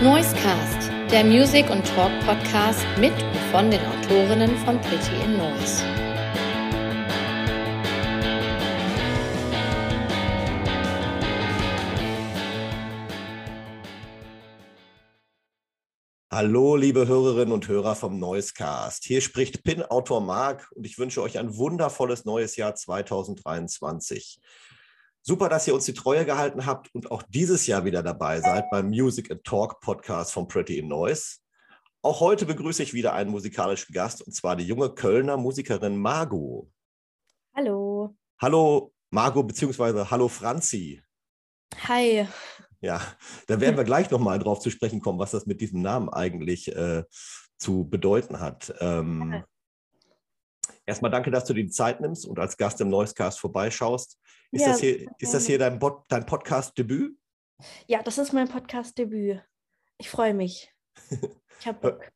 [0.00, 5.82] Noisecast, der Music- und Talk-Podcast mit und von den Autorinnen von Pretty in Noise.
[16.30, 19.02] Hallo, liebe Hörerinnen und Hörer vom Noisecast.
[19.02, 24.38] Hier spricht Pin-Autor Marc und ich wünsche euch ein wundervolles neues Jahr 2023.
[25.28, 28.70] Super, dass ihr uns die Treue gehalten habt und auch dieses Jahr wieder dabei seid
[28.70, 31.40] beim Music and Talk Podcast von Pretty in Noise.
[32.00, 36.72] Auch heute begrüße ich wieder einen musikalischen Gast und zwar die junge Kölner Musikerin Margot.
[37.54, 38.16] Hallo.
[38.40, 41.02] Hallo Margot beziehungsweise hallo Franzi.
[41.86, 42.26] Hi.
[42.80, 42.98] Ja,
[43.48, 46.74] da werden wir gleich nochmal drauf zu sprechen kommen, was das mit diesem Namen eigentlich
[46.74, 47.04] äh,
[47.58, 48.72] zu bedeuten hat.
[48.80, 49.44] Ähm,
[50.88, 54.18] erstmal danke, dass du dir die Zeit nimmst und als Gast im Noisecast vorbeischaust.
[54.50, 55.78] Ist, ja, das, hier, ist das hier dein,
[56.08, 57.16] dein Podcast-Debüt?
[57.86, 59.42] Ja, das ist mein Podcast-Debüt.
[59.98, 60.72] Ich freue mich.
[61.60, 62.10] Ich habe Bock.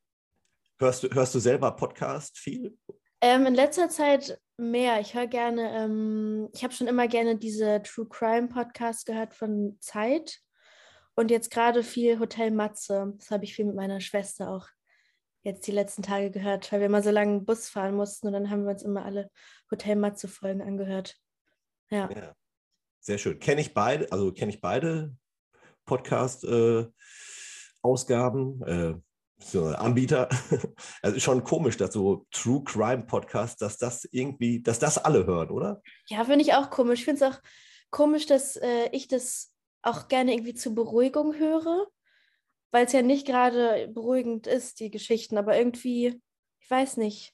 [0.78, 2.76] Hörst du, hörst du selber Podcast viel?
[3.20, 5.00] Ähm, in letzter Zeit mehr.
[5.00, 9.76] Ich höre gerne, ähm, ich habe schon immer gerne diese True Crime Podcasts gehört von
[9.80, 10.40] Zeit.
[11.14, 13.12] Und jetzt gerade viel Hotel Matze.
[13.18, 14.66] Das habe ich viel mit meiner Schwester auch
[15.42, 18.48] jetzt die letzten Tage gehört, weil wir immer so lange Bus fahren mussten und dann
[18.50, 19.30] haben wir uns immer alle
[19.70, 21.16] Hotel Matze Folgen angehört.
[21.90, 22.10] Ja.
[22.10, 22.34] ja.
[23.00, 23.38] Sehr schön.
[23.38, 25.14] Kenne ich beide, also kenne ich beide
[25.84, 28.94] Podcast-Ausgaben, äh, äh,
[29.38, 30.28] so Anbieter.
[31.02, 35.26] also ist schon komisch, dass so True Crime Podcasts, dass das irgendwie, dass das alle
[35.26, 35.82] hören, oder?
[36.06, 37.00] Ja, finde ich auch komisch.
[37.00, 37.40] Ich finde es auch
[37.90, 41.88] komisch, dass äh, ich das auch gerne irgendwie zur Beruhigung höre,
[42.72, 46.20] weil es ja nicht gerade beruhigend ist, die Geschichten, aber irgendwie,
[46.58, 47.32] ich weiß nicht.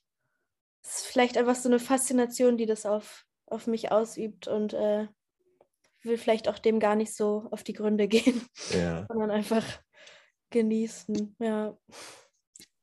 [0.83, 5.07] Es ist vielleicht einfach so eine Faszination, die das auf auf mich ausübt und äh,
[6.03, 9.07] will vielleicht auch dem gar nicht so auf die Gründe gehen, ja.
[9.09, 9.65] sondern einfach
[10.51, 11.37] genießen.
[11.39, 11.77] Ja.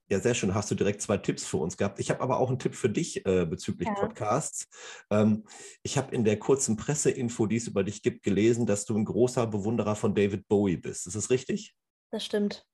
[0.08, 0.53] Ja, sehr schön.
[0.53, 2.00] Hast du direkt zwei Tipps für uns gehabt.
[2.00, 3.95] Ich habe aber auch einen Tipp für dich äh, bezüglich ja.
[3.95, 4.67] Podcasts.
[5.10, 5.45] Ähm,
[5.82, 9.05] ich habe in der kurzen Presseinfo, die es über dich gibt, gelesen, dass du ein
[9.05, 11.08] großer Bewunderer von David Bowie bist.
[11.08, 11.73] Ist das richtig?
[12.11, 12.66] Das stimmt.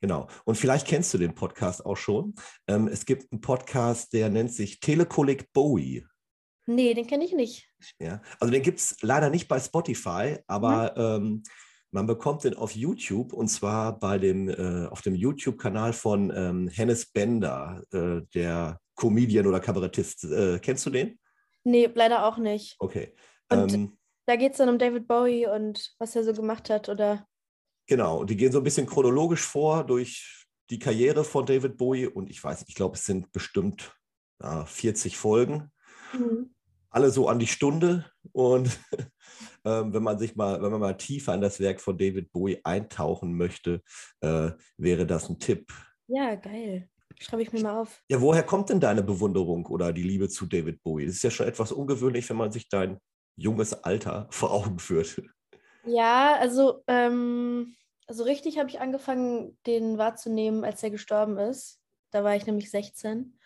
[0.00, 0.28] Genau.
[0.44, 2.34] Und vielleicht kennst du den Podcast auch schon.
[2.68, 6.06] Ähm, es gibt einen Podcast, der nennt sich Telekolleg Bowie.
[6.66, 7.68] Nee, den kenne ich nicht.
[7.98, 11.26] Ja, also den gibt es leider nicht bei Spotify, aber mhm.
[11.26, 11.42] ähm,
[11.90, 16.68] man bekommt den auf YouTube und zwar bei dem, äh, auf dem YouTube-Kanal von ähm,
[16.68, 20.24] Hennes Bender, äh, der Comedian oder Kabarettist.
[20.24, 21.18] Äh, kennst du den?
[21.62, 22.76] Nee, leider auch nicht.
[22.78, 23.14] Okay.
[23.48, 26.88] Und ähm, da geht es dann um David Bowie und was er so gemacht hat,
[26.88, 27.26] oder?
[27.86, 32.06] Genau, und die gehen so ein bisschen chronologisch vor durch die Karriere von David Bowie
[32.06, 33.94] und ich weiß, ich glaube, es sind bestimmt
[34.42, 35.70] ja, 40 Folgen.
[36.12, 36.54] Mhm
[36.94, 38.04] alle so an die Stunde.
[38.32, 38.78] Und
[39.64, 42.60] ähm, wenn man sich mal, wenn man mal tiefer in das Werk von David Bowie
[42.62, 43.82] eintauchen möchte,
[44.20, 45.72] äh, wäre das ein Tipp.
[46.06, 46.88] Ja, geil.
[47.20, 48.02] Schreibe ich mir mal auf.
[48.08, 51.06] Ja, woher kommt denn deine Bewunderung oder die Liebe zu David Bowie?
[51.06, 52.98] Das ist ja schon etwas ungewöhnlich, wenn man sich dein
[53.36, 55.20] junges Alter vor Augen führt.
[55.86, 61.80] Ja, also, ähm, also richtig habe ich angefangen, den wahrzunehmen, als er gestorben ist.
[62.10, 63.38] Da war ich nämlich 16.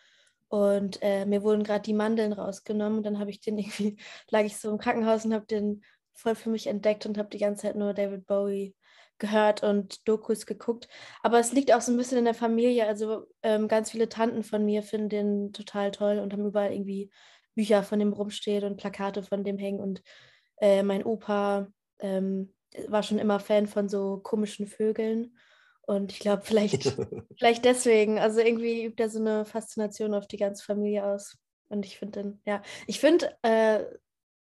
[0.48, 2.98] Und äh, mir wurden gerade die Mandeln rausgenommen.
[2.98, 3.98] Und dann habe ich den irgendwie,
[4.30, 5.82] lag ich so im Krankenhaus und habe den
[6.14, 8.74] voll für mich entdeckt und habe die ganze Zeit nur David Bowie
[9.18, 10.88] gehört und Dokus geguckt.
[11.22, 12.86] Aber es liegt auch so ein bisschen in der Familie.
[12.86, 17.10] Also ähm, ganz viele Tanten von mir finden den total toll und haben überall irgendwie
[17.54, 19.80] Bücher von dem rumstehen und Plakate von dem hängen.
[19.80, 20.02] Und
[20.60, 21.68] äh, mein Opa
[22.00, 22.52] ähm,
[22.88, 25.36] war schon immer Fan von so komischen Vögeln.
[25.82, 26.82] Und ich glaube, vielleicht,
[27.38, 31.38] vielleicht deswegen, also irgendwie übt er so eine Faszination auf die ganze Familie aus.
[31.68, 33.84] Und ich finde den, ja, ich finde äh,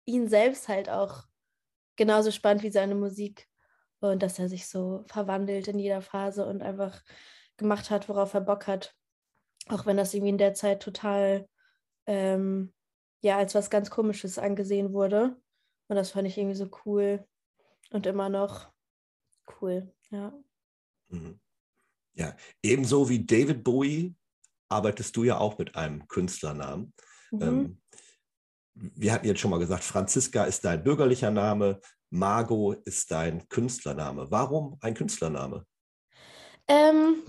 [0.06, 1.24] ihn selbst halt auch
[1.96, 3.48] genauso spannend wie seine Musik.
[4.00, 7.02] Und dass er sich so verwandelt in jeder Phase und einfach
[7.58, 8.94] gemacht hat, worauf er Bock hat.
[9.70, 11.48] Auch wenn das irgendwie in der Zeit total,
[12.06, 12.74] ähm,
[13.22, 15.36] ja, als was ganz Komisches angesehen wurde.
[15.88, 17.26] Und das fand ich irgendwie so cool
[17.92, 18.72] und immer noch
[19.62, 20.34] cool, ja.
[21.10, 21.40] Mhm.
[22.14, 24.16] Ja, ebenso wie David Bowie
[24.70, 26.94] arbeitest du ja auch mit einem Künstlernamen.
[27.32, 27.42] Mhm.
[27.42, 27.82] Ähm,
[28.74, 31.80] wir hatten jetzt schon mal gesagt, Franziska ist dein bürgerlicher Name,
[32.10, 34.32] Margot ist dein Künstlername.
[34.32, 35.66] Warum ein Künstlername?
[36.68, 37.24] Ähm,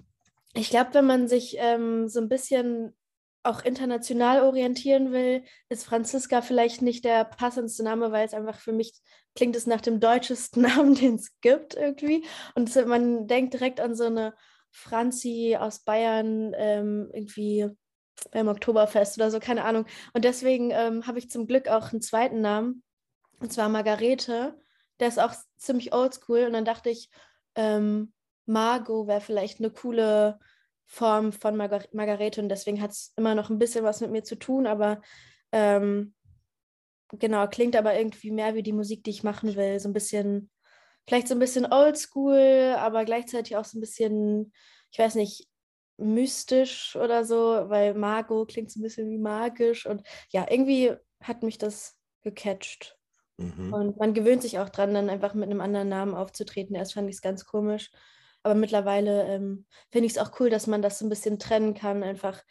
[0.55, 2.97] ich glaube, wenn man sich ähm, so ein bisschen
[3.43, 8.73] auch international orientieren will, ist Franziska vielleicht nicht der passendste Name, weil es einfach für
[8.73, 8.93] mich
[9.35, 12.27] klingt es nach dem deutschesten Namen, den es gibt irgendwie.
[12.55, 14.35] Und man denkt direkt an so eine
[14.71, 17.69] Franzi aus Bayern ähm, irgendwie
[18.33, 19.87] beim Oktoberfest oder so, keine Ahnung.
[20.13, 22.83] Und deswegen ähm, habe ich zum Glück auch einen zweiten Namen,
[23.41, 24.61] und zwar Margarete.
[24.99, 26.45] Der ist auch ziemlich oldschool.
[26.45, 27.09] Und dann dachte ich,
[27.55, 28.13] ähm,
[28.47, 30.39] Margot wäre vielleicht eine coole
[30.89, 34.25] Form von Margar Margarete und deswegen hat es immer noch ein bisschen was mit mir
[34.25, 35.03] zu tun, aber
[35.53, 36.15] ähm,
[37.11, 39.79] genau, klingt aber irgendwie mehr wie die Musik, die ich machen will.
[39.81, 40.51] So ein bisschen,
[41.07, 44.53] vielleicht so ein bisschen oldschool, aber gleichzeitig auch so ein bisschen,
[44.91, 45.47] ich weiß nicht,
[45.99, 47.37] mystisch oder so,
[47.69, 52.97] weil Margot klingt so ein bisschen wie magisch und ja, irgendwie hat mich das gecatcht.
[53.37, 53.73] Mhm.
[53.73, 56.75] Und man gewöhnt sich auch dran, dann einfach mit einem anderen Namen aufzutreten.
[56.75, 57.91] Erst fand ich es ganz komisch.
[58.49, 61.75] Aber mittlerweile ähm, finde ich es auch cool, dass man das so ein bisschen trennen
[61.75, 62.43] kann, einfach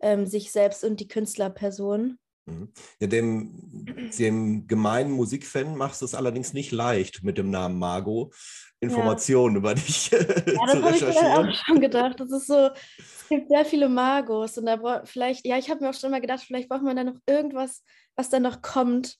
[0.00, 2.18] ähm, sich selbst und die Künstlerperson.
[2.46, 2.72] Mhm.
[2.98, 8.34] Ja, dem, dem gemeinen Musikfan machst du es allerdings nicht leicht, mit dem Namen Margot
[8.80, 9.58] Informationen ja.
[9.60, 11.10] über dich ja, zu recherchieren.
[11.10, 12.18] Ich mir auch schon gedacht.
[12.18, 15.90] Das ist so, es gibt sehr viele Margos und da vielleicht, ja, ich habe mir
[15.90, 17.84] auch schon mal gedacht, vielleicht braucht man da noch irgendwas,
[18.16, 19.16] was dann noch kommt,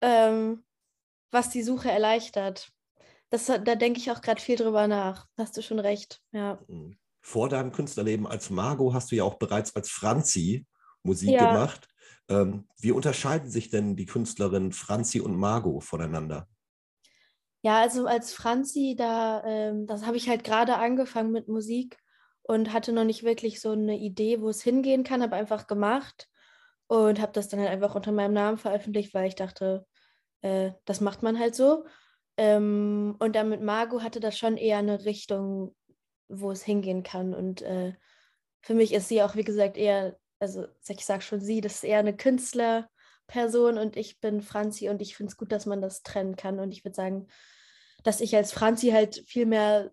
[0.00, 0.64] ähm,
[1.32, 2.70] was die Suche erleichtert.
[3.30, 5.26] Das, da denke ich auch gerade viel drüber nach.
[5.36, 6.58] Hast du schon recht, ja.
[6.68, 6.96] Mhm.
[7.20, 10.64] Vor deinem Künstlerleben als Margot hast du ja auch bereits als Franzi
[11.02, 11.52] Musik ja.
[11.52, 11.88] gemacht.
[12.28, 16.46] Ähm, wie unterscheiden sich denn die Künstlerinnen Franzi und Margot voneinander?
[17.62, 21.98] Ja, also als Franzi, da, ähm, das habe ich halt gerade angefangen mit Musik
[22.42, 26.28] und hatte noch nicht wirklich so eine Idee, wo es hingehen kann, habe einfach gemacht
[26.86, 29.84] und habe das dann halt einfach unter meinem Namen veröffentlicht, weil ich dachte,
[30.42, 31.86] äh, das macht man halt so.
[32.36, 35.74] Ähm, und dann mit Margot hatte das schon eher eine Richtung,
[36.28, 37.34] wo es hingehen kann.
[37.34, 37.94] Und äh,
[38.60, 41.84] für mich ist sie auch, wie gesagt, eher, also ich sage schon sie, das ist
[41.84, 46.02] eher eine Künstlerperson und ich bin Franzi und ich finde es gut, dass man das
[46.02, 46.60] trennen kann.
[46.60, 47.28] Und ich würde sagen,
[48.02, 49.90] dass ich als Franzi halt viel mehr,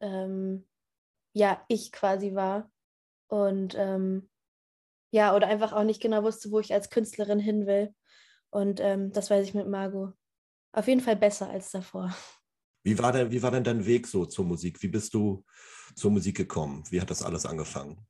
[0.00, 0.66] ähm,
[1.32, 2.70] ja, ich quasi war.
[3.28, 4.30] Und ähm,
[5.10, 7.94] ja, oder einfach auch nicht genau wusste, wo ich als Künstlerin hin will.
[8.50, 10.14] Und ähm, das weiß ich mit Margot.
[10.76, 12.14] Auf jeden Fall besser als davor.
[12.84, 14.82] Wie war, denn, wie war denn dein Weg so zur Musik?
[14.82, 15.42] Wie bist du
[15.94, 16.84] zur Musik gekommen?
[16.90, 18.06] Wie hat das alles angefangen?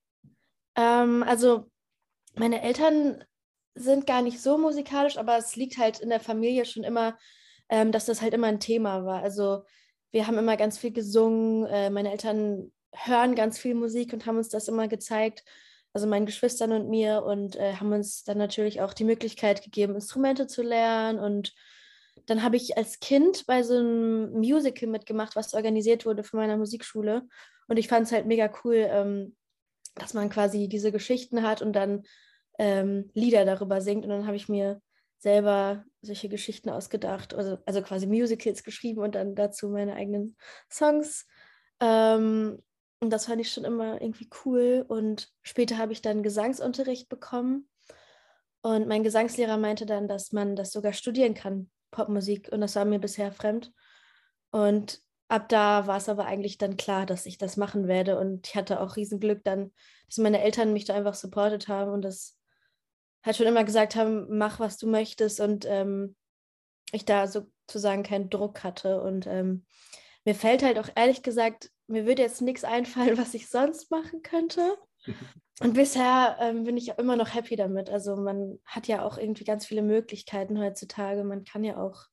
[0.74, 1.70] Ähm, also,
[2.34, 3.24] meine Eltern
[3.76, 7.16] sind gar nicht so musikalisch, aber es liegt halt in der Familie schon immer,
[7.68, 9.22] ähm, dass das halt immer ein Thema war.
[9.22, 9.62] Also,
[10.10, 11.66] wir haben immer ganz viel gesungen.
[11.66, 15.44] Äh, meine Eltern hören ganz viel Musik und haben uns das immer gezeigt
[15.96, 19.94] also meinen Geschwistern und mir, und äh, haben uns dann natürlich auch die Möglichkeit gegeben,
[19.94, 21.18] Instrumente zu lernen.
[21.18, 21.54] Und
[22.24, 26.56] dann habe ich als Kind bei so einem Musical mitgemacht, was organisiert wurde von meiner
[26.56, 27.28] Musikschule.
[27.68, 29.36] Und ich fand es halt mega cool, ähm,
[29.94, 32.04] dass man quasi diese Geschichten hat und dann
[32.58, 34.04] ähm, Lieder darüber singt.
[34.04, 34.80] Und dann habe ich mir
[35.18, 40.36] selber solche Geschichten ausgedacht, also, also quasi Musicals geschrieben und dann dazu meine eigenen
[40.70, 41.26] Songs.
[41.80, 42.62] Ähm,
[43.00, 44.84] und das fand ich schon immer irgendwie cool.
[44.86, 47.68] Und später habe ich dann Gesangsunterricht bekommen.
[48.62, 52.48] Und mein Gesangslehrer meinte dann, dass man das sogar studieren kann, Popmusik.
[52.52, 53.72] Und das war mir bisher fremd.
[54.50, 58.18] Und ab da war es aber eigentlich dann klar, dass ich das machen werde.
[58.18, 59.72] Und ich hatte auch Riesenglück dann,
[60.06, 62.38] dass meine Eltern mich da einfach supportet haben und das
[63.24, 65.40] halt schon immer gesagt haben, mach, was du möchtest.
[65.40, 66.16] Und ähm,
[66.92, 69.00] ich da sozusagen keinen Druck hatte.
[69.02, 69.66] Und ähm,
[70.24, 74.22] mir fällt halt auch ehrlich gesagt mir würde jetzt nichts einfallen, was ich sonst machen
[74.22, 74.76] könnte.
[75.60, 77.88] Und bisher ähm, bin ich immer noch happy damit.
[77.88, 81.24] Also man hat ja auch irgendwie ganz viele Möglichkeiten heutzutage.
[81.24, 82.06] Man kann ja auch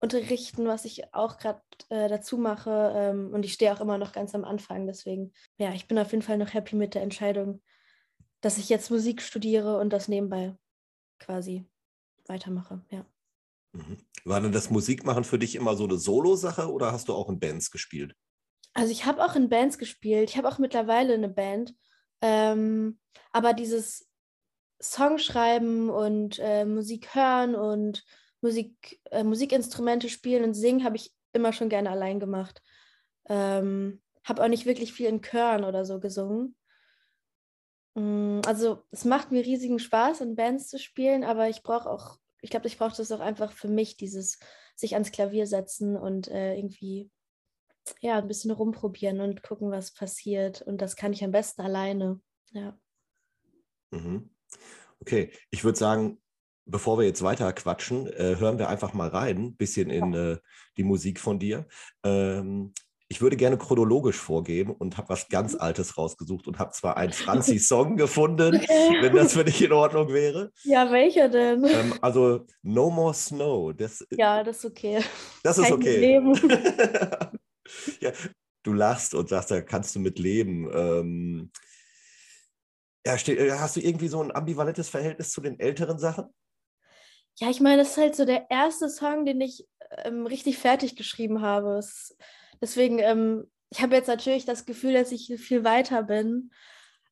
[0.00, 2.92] unterrichten, was ich auch gerade äh, dazu mache.
[2.94, 4.86] Ähm, und ich stehe auch immer noch ganz am Anfang.
[4.86, 7.62] Deswegen, ja, ich bin auf jeden Fall noch happy mit der Entscheidung,
[8.42, 10.54] dass ich jetzt Musik studiere und das nebenbei
[11.18, 11.64] quasi
[12.26, 12.84] weitermache.
[12.90, 13.06] Ja.
[13.72, 13.96] Mhm.
[14.24, 17.40] War denn das Musikmachen für dich immer so eine Solo-Sache oder hast du auch in
[17.40, 18.14] Bands gespielt?
[18.74, 20.30] Also ich habe auch in Bands gespielt.
[20.30, 21.74] Ich habe auch mittlerweile eine Band.
[22.20, 22.98] Ähm,
[23.32, 24.08] aber dieses
[24.80, 28.04] Songschreiben und äh, Musik hören und
[28.40, 32.62] Musik, äh, Musikinstrumente spielen und singen habe ich immer schon gerne allein gemacht.
[33.28, 36.56] Ähm, habe auch nicht wirklich viel in Chören oder so gesungen.
[37.94, 42.18] Mm, also es macht mir riesigen Spaß, in Bands zu spielen, aber ich brauche auch,
[42.40, 44.38] ich glaube, ich brauche das auch einfach für mich, dieses
[44.76, 47.10] sich ans Klavier setzen und äh, irgendwie
[48.00, 50.62] ja, ein bisschen rumprobieren und gucken, was passiert.
[50.62, 52.20] Und das kann ich am besten alleine.
[52.52, 52.78] Ja.
[53.90, 54.30] Mhm.
[55.00, 56.20] Okay, ich würde sagen,
[56.66, 60.38] bevor wir jetzt weiter quatschen, äh, hören wir einfach mal rein, ein bisschen in äh,
[60.76, 61.66] die Musik von dir.
[62.04, 62.72] Ähm,
[63.08, 65.60] ich würde gerne chronologisch vorgehen und habe was ganz mhm.
[65.60, 68.54] Altes rausgesucht und habe zwar einen Franzi-Song gefunden,
[69.00, 70.50] wenn das für dich in Ordnung wäre.
[70.62, 71.64] Ja, welcher denn?
[71.64, 73.74] Ähm, also No More Snow.
[73.74, 75.00] Das, ja, das ist okay.
[75.42, 76.20] Das ist Kein okay.
[78.00, 78.12] ja,
[78.62, 80.70] du lachst und sagst, da kannst du mit leben.
[80.72, 81.50] Ähm,
[83.06, 86.26] ja, äh, hast du irgendwie so ein ambivalentes Verhältnis zu den älteren Sachen?
[87.38, 89.66] Ja, ich meine, das ist halt so der erste Song, den ich
[90.04, 91.76] ähm, richtig fertig geschrieben habe.
[91.78, 92.16] Es,
[92.60, 96.52] deswegen, ähm, ich habe jetzt natürlich das Gefühl, dass ich viel weiter bin,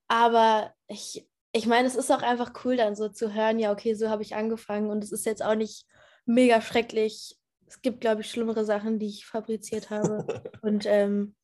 [0.08, 3.94] aber ich, ich meine, es ist auch einfach cool, dann so zu hören, ja, okay,
[3.94, 5.86] so habe ich angefangen und es ist jetzt auch nicht
[6.24, 7.36] mega schrecklich.
[7.72, 10.26] Es gibt, glaube ich, schlimmere Sachen, die ich fabriziert habe.
[10.62, 11.34] und ähm,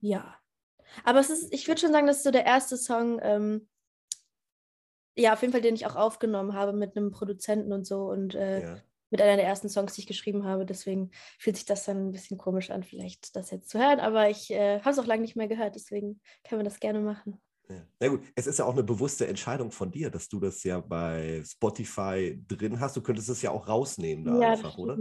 [0.00, 0.36] ja.
[1.04, 3.66] Aber es ist, ich würde schon sagen, das ist so der erste Song, ähm,
[5.16, 8.34] ja, auf jeden Fall, den ich auch aufgenommen habe mit einem Produzenten und so und
[8.34, 8.82] äh, ja.
[9.08, 10.66] mit einer der ersten Songs, die ich geschrieben habe.
[10.66, 14.00] Deswegen fühlt sich das dann ein bisschen komisch an, vielleicht das jetzt zu hören.
[14.00, 17.00] Aber ich äh, habe es auch lange nicht mehr gehört, deswegen können wir das gerne
[17.00, 17.40] machen.
[17.70, 17.86] Ja.
[18.00, 20.80] Na gut, es ist ja auch eine bewusste Entscheidung von dir, dass du das ja
[20.80, 22.96] bei Spotify drin hast.
[22.96, 24.98] Du könntest es ja auch rausnehmen da ja, einfach, oder?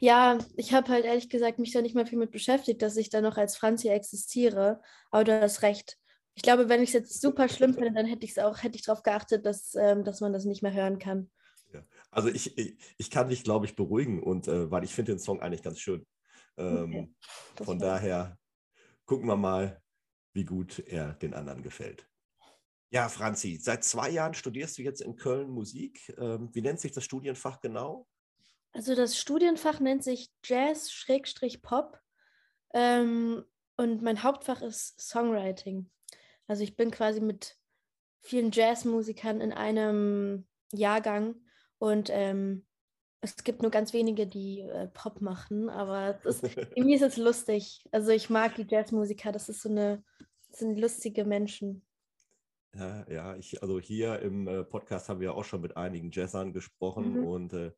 [0.00, 3.10] Ja, ich habe halt ehrlich gesagt mich da nicht mehr viel mit beschäftigt, dass ich
[3.10, 4.80] da noch als Franzi existiere.
[5.10, 5.98] Aber du hast recht.
[6.34, 8.76] Ich glaube, wenn ich es jetzt super schlimm finde, dann hätte ich es auch, hätte
[8.76, 11.30] ich darauf geachtet, dass, ähm, dass man das nicht mehr hören kann.
[11.72, 11.84] Ja.
[12.10, 15.18] Also ich, ich, ich, kann dich, glaube ich, beruhigen und äh, weil ich finde den
[15.18, 16.06] Song eigentlich ganz schön.
[16.56, 17.64] Ähm, okay.
[17.64, 18.38] Von daher
[19.06, 19.80] gucken wir mal,
[20.32, 22.08] wie gut er den anderen gefällt.
[22.90, 26.14] Ja, Franzi, seit zwei Jahren studierst du jetzt in Köln Musik.
[26.18, 28.06] Ähm, wie nennt sich das Studienfach genau?
[28.74, 32.00] Also das Studienfach nennt sich Jazz-Pop
[32.74, 33.44] ähm,
[33.76, 35.88] und mein Hauptfach ist Songwriting.
[36.48, 37.56] Also ich bin quasi mit
[38.20, 41.36] vielen Jazzmusikern in einem Jahrgang
[41.78, 42.66] und ähm,
[43.20, 47.84] es gibt nur ganz wenige, die äh, Pop machen, aber ist, irgendwie ist es lustig.
[47.92, 50.02] Also ich mag die Jazzmusiker, das ist so eine,
[50.50, 51.86] sind lustige Menschen.
[52.74, 56.52] Ja, ja, ich, also hier im äh, Podcast haben wir auch schon mit einigen Jazzern
[56.52, 57.24] gesprochen mhm.
[57.24, 57.70] und äh,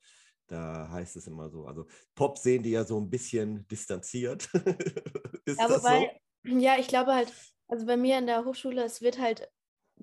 [0.47, 4.49] da heißt es immer so, also Pop sehen die ja so ein bisschen distanziert.
[5.45, 6.59] ist ja, das wobei, so?
[6.59, 7.33] Ja, ich glaube halt,
[7.69, 9.51] also bei mir in der Hochschule, es wird halt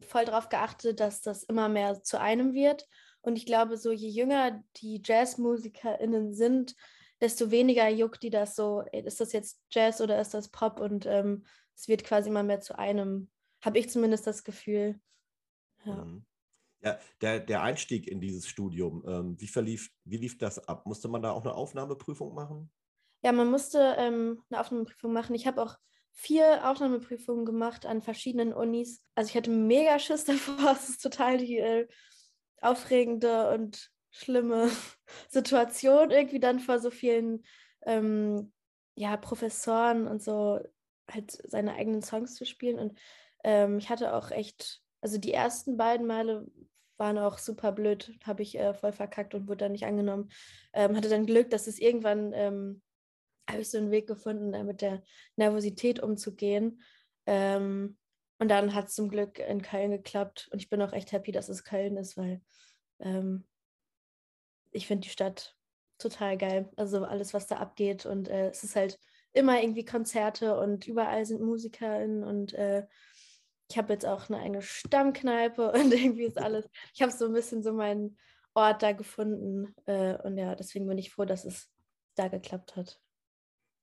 [0.01, 2.87] voll darauf geachtet, dass das immer mehr zu einem wird.
[3.21, 6.75] Und ich glaube, so je jünger die JazzmusikerInnen sind,
[7.21, 10.81] desto weniger juckt die das so, ist das jetzt Jazz oder ist das Pop?
[10.81, 11.45] Und ähm,
[11.75, 13.29] es wird quasi immer mehr zu einem,
[13.63, 14.99] habe ich zumindest das Gefühl.
[15.85, 16.03] Ja.
[16.03, 16.25] Mhm.
[16.83, 20.85] Ja, der, der Einstieg in dieses Studium, ähm, wie, verlief, wie lief das ab?
[20.85, 22.69] Musste man da auch eine Aufnahmeprüfung machen?
[23.23, 25.33] Ja, man musste ähm, eine Aufnahmeprüfung machen.
[25.33, 25.77] Ich habe auch
[26.11, 29.01] vier Aufnahmeprüfungen gemacht an verschiedenen Unis.
[29.15, 30.73] Also ich hatte mega Schiss davor.
[30.73, 31.87] Es ist total die äh,
[32.61, 34.69] aufregende und schlimme
[35.29, 37.43] Situation, irgendwie dann vor so vielen
[37.85, 38.51] ähm,
[38.95, 40.59] ja, Professoren und so
[41.09, 42.79] halt seine eigenen Songs zu spielen.
[42.79, 42.99] Und
[43.43, 46.45] ähm, ich hatte auch echt, also die ersten beiden Male
[46.97, 50.29] waren auch super blöd, habe ich äh, voll verkackt und wurde dann nicht angenommen.
[50.73, 52.81] Ähm, hatte dann Glück, dass es irgendwann ähm,
[53.49, 55.03] habe ich so einen Weg gefunden, äh, mit der
[55.35, 56.81] Nervosität umzugehen.
[57.25, 57.97] Ähm,
[58.39, 60.49] und dann hat es zum Glück in Köln geklappt.
[60.51, 62.41] Und ich bin auch echt happy, dass es Köln ist, weil
[62.99, 63.45] ähm,
[64.71, 65.55] ich finde die Stadt
[65.97, 66.69] total geil.
[66.75, 68.05] Also alles, was da abgeht.
[68.05, 68.99] Und äh, es ist halt
[69.33, 72.85] immer irgendwie Konzerte und überall sind MusikerInnen und äh,
[73.73, 76.69] ich habe jetzt auch eine eigene Stammkneipe und irgendwie ist alles.
[76.93, 78.17] Ich habe so ein bisschen so meinen
[78.53, 79.73] Ort da gefunden.
[79.85, 81.71] Äh, und ja, deswegen bin ich froh, dass es
[82.13, 83.01] da geklappt hat.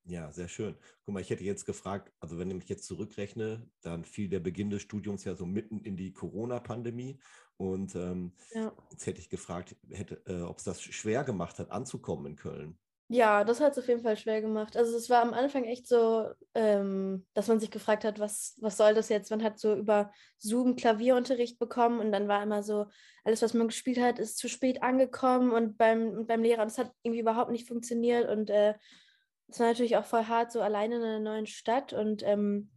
[0.05, 0.77] Ja, sehr schön.
[1.05, 4.41] Guck mal, ich hätte jetzt gefragt, also wenn ich mich jetzt zurückrechne, dann fiel der
[4.41, 7.19] Beginn des Studiums ja so mitten in die Corona-Pandemie.
[7.57, 8.73] Und ähm, ja.
[8.93, 12.79] jetzt hätte ich gefragt, hätte, äh, ob es das schwer gemacht hat, anzukommen in Köln.
[13.13, 14.77] Ja, das hat es auf jeden Fall schwer gemacht.
[14.77, 18.77] Also es war am Anfang echt so, ähm, dass man sich gefragt hat, was, was
[18.77, 19.33] soll das jetzt?
[19.33, 22.87] Man hat so über Zoom Klavierunterricht bekommen und dann war immer so,
[23.25, 26.79] alles, was man gespielt hat, ist zu spät angekommen und beim, beim Lehrer, und es
[26.79, 28.75] hat irgendwie überhaupt nicht funktioniert und äh,
[29.49, 32.71] es war natürlich auch voll hart, so alleine in einer neuen Stadt und ähm,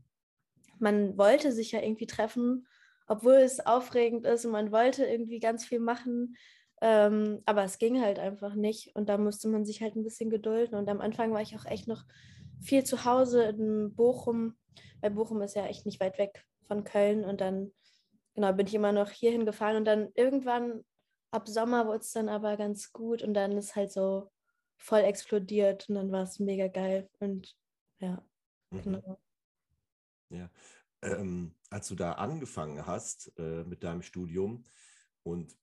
[0.80, 2.66] man wollte sich ja irgendwie treffen,
[3.06, 6.36] obwohl es aufregend ist und man wollte irgendwie ganz viel machen,
[6.82, 10.30] ähm, aber es ging halt einfach nicht und da musste man sich halt ein bisschen
[10.30, 12.04] gedulden und am Anfang war ich auch echt noch
[12.62, 14.56] viel zu Hause in Bochum,
[15.02, 17.72] weil Bochum ist ja echt nicht weit weg von Köln und dann
[18.36, 20.84] genau bin ich immer noch hierhin gefahren und dann irgendwann
[21.32, 24.32] ab Sommer wurde es dann aber ganz gut und dann ist halt so
[24.78, 27.10] voll explodiert und dann war es mega geil.
[27.20, 27.58] Und
[28.00, 28.24] ja,
[28.70, 28.82] mhm.
[28.82, 29.20] genau.
[30.30, 30.50] Ja.
[31.02, 34.64] Ähm, als du da angefangen hast äh, mit deinem Studium
[35.24, 35.56] und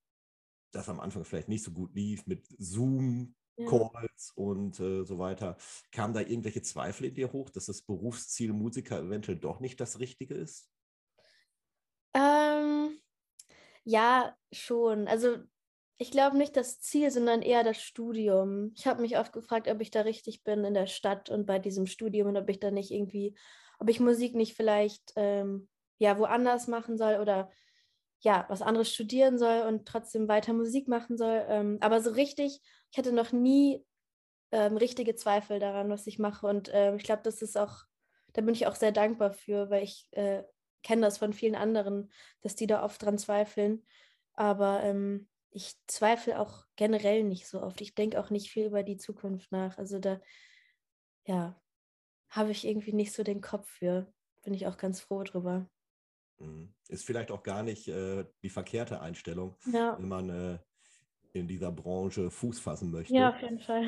[0.73, 3.35] das am Anfang vielleicht nicht so gut lief mit Zoom,
[3.67, 4.43] Calls ja.
[4.43, 5.57] und äh, so weiter.
[5.93, 9.99] Kamen da irgendwelche Zweifel in dir hoch, dass das Berufsziel Musiker eventuell doch nicht das
[9.99, 10.71] Richtige ist?
[12.15, 12.99] Ähm,
[13.85, 15.09] ja, schon.
[15.09, 15.39] Also
[15.99, 18.73] ich glaube nicht das Ziel, sondern eher das Studium.
[18.75, 21.59] Ich habe mich oft gefragt, ob ich da richtig bin in der Stadt und bei
[21.59, 23.37] diesem Studium und ob ich da nicht irgendwie,
[23.79, 27.51] ob ich Musik nicht vielleicht ähm, ja woanders machen soll oder
[28.21, 31.45] ja was anderes studieren soll und trotzdem weiter Musik machen soll.
[31.49, 32.61] Ähm, aber so richtig,
[32.91, 33.85] ich hatte noch nie
[34.53, 37.85] ähm, richtige Zweifel daran, was ich mache und ähm, ich glaube, das ist auch
[38.33, 40.43] da bin ich auch sehr dankbar für, weil ich äh,
[40.83, 42.11] kenne das von vielen anderen,
[42.43, 43.85] dass die da oft dran zweifeln.
[44.35, 47.81] Aber ähm, ich zweifle auch generell nicht so oft.
[47.81, 49.79] Ich denke auch nicht viel über die Zukunft nach.
[49.79, 50.21] Also da,
[51.27, 51.61] ja,
[52.29, 54.13] habe ich irgendwie nicht so den Kopf für.
[54.43, 55.69] Bin ich auch ganz froh drüber.
[56.41, 56.75] Mhm.
[56.89, 59.97] Ist vielleicht auch gar nicht äh, die verkehrte Einstellung, ja.
[59.99, 60.59] wenn man äh,
[61.33, 63.15] in dieser Branche Fuß fassen möchte.
[63.15, 63.85] Ja, auf jeden Fall.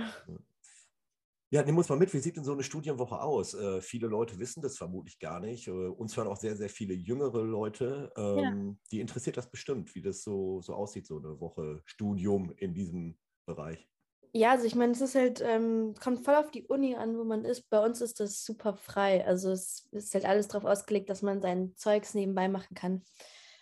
[1.50, 3.52] Ja, nimm uns mal mit, wie sieht denn so eine Studienwoche aus?
[3.52, 5.68] Äh, viele Leute wissen das vermutlich gar nicht.
[5.68, 8.10] Äh, uns hören auch sehr, sehr viele jüngere Leute.
[8.16, 8.74] Ähm, ja.
[8.90, 13.18] Die interessiert das bestimmt, wie das so, so aussieht, so eine Woche Studium in diesem
[13.44, 13.86] Bereich.
[14.34, 17.24] Ja, also ich meine, es ist halt, ähm, kommt voll auf die Uni an, wo
[17.24, 17.68] man ist.
[17.68, 19.26] Bei uns ist das super frei.
[19.26, 23.04] Also es ist halt alles darauf ausgelegt, dass man sein Zeugs nebenbei machen kann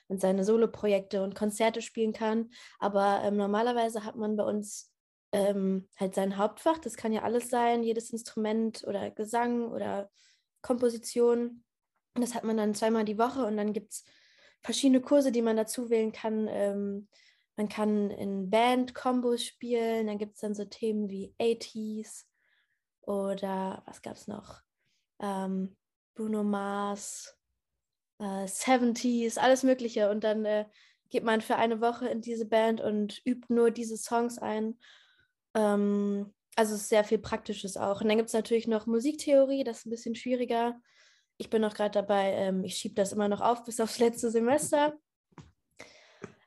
[0.06, 2.50] und seine Soloprojekte und Konzerte spielen kann.
[2.78, 4.92] Aber ähm, normalerweise hat man bei uns
[5.32, 6.78] ähm, halt sein Hauptfach.
[6.78, 10.08] Das kann ja alles sein, jedes Instrument oder Gesang oder
[10.62, 11.64] Komposition.
[12.14, 14.04] Das hat man dann zweimal die Woche und dann gibt es
[14.62, 17.08] verschiedene Kurse, die man dazu wählen kann.
[17.60, 22.24] Man kann in Band-Kombos spielen, dann gibt es dann so Themen wie 80s
[23.02, 24.62] oder was gab es noch?
[25.20, 25.76] Ähm,
[26.14, 27.36] Bruno Mars,
[28.18, 30.08] äh, 70s, alles Mögliche.
[30.08, 30.64] Und dann äh,
[31.10, 34.78] geht man für eine Woche in diese Band und übt nur diese Songs ein.
[35.52, 38.00] Ähm, also ist sehr viel Praktisches auch.
[38.00, 40.80] Und dann gibt es natürlich noch Musiktheorie, das ist ein bisschen schwieriger.
[41.36, 44.30] Ich bin noch gerade dabei, ähm, ich schiebe das immer noch auf bis aufs letzte
[44.30, 44.98] Semester.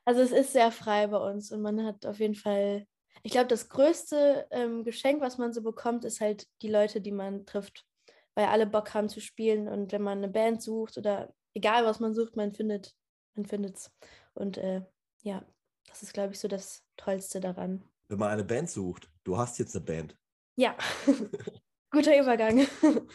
[0.04, 2.86] Also es ist sehr frei bei uns und man hat auf jeden Fall,
[3.22, 7.12] ich glaube, das größte ähm, Geschenk, was man so bekommt, ist halt die Leute, die
[7.12, 7.86] man trifft,
[8.34, 12.00] weil alle Bock haben zu spielen und wenn man eine Band sucht oder egal was
[12.00, 12.94] man sucht, man findet,
[13.34, 13.90] man findet's.
[14.34, 14.82] Und äh,
[15.22, 15.42] ja,
[15.86, 17.82] das ist, glaube ich, so das Tollste daran.
[18.08, 20.16] Wenn man eine Band sucht, du hast jetzt eine Band.
[20.56, 20.76] Ja,
[21.90, 22.66] guter Übergang.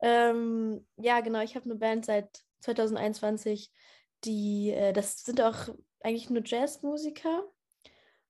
[0.00, 3.70] ähm, ja, genau, ich habe eine Band seit 2021,
[4.24, 5.68] die, äh, das sind auch
[6.02, 7.44] eigentlich nur Jazzmusiker.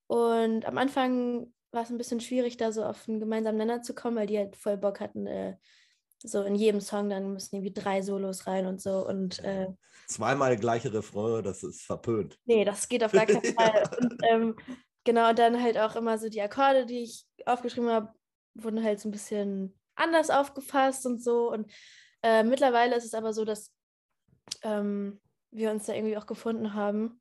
[0.06, 3.94] Und am Anfang war es ein bisschen schwierig, da so auf einen gemeinsamen Nenner zu
[3.94, 5.56] kommen, weil die halt voll Bock hatten, äh,
[6.22, 9.06] so in jedem Song dann müssen irgendwie drei Solos rein und so.
[9.06, 9.68] Und, äh,
[10.06, 12.38] Zweimal gleiche Refrain, das ist verpönt.
[12.44, 13.88] Nee, das geht auf gar keinen Fall.
[14.00, 14.56] und, ähm,
[15.04, 18.12] genau, dann halt auch immer so die Akkorde, die ich aufgeschrieben habe,
[18.54, 21.50] wurden halt so ein bisschen anders aufgefasst und so.
[21.50, 21.72] Und
[22.22, 23.72] äh, mittlerweile ist es aber so, dass
[24.62, 25.20] ähm,
[25.52, 27.19] wir uns da irgendwie auch gefunden haben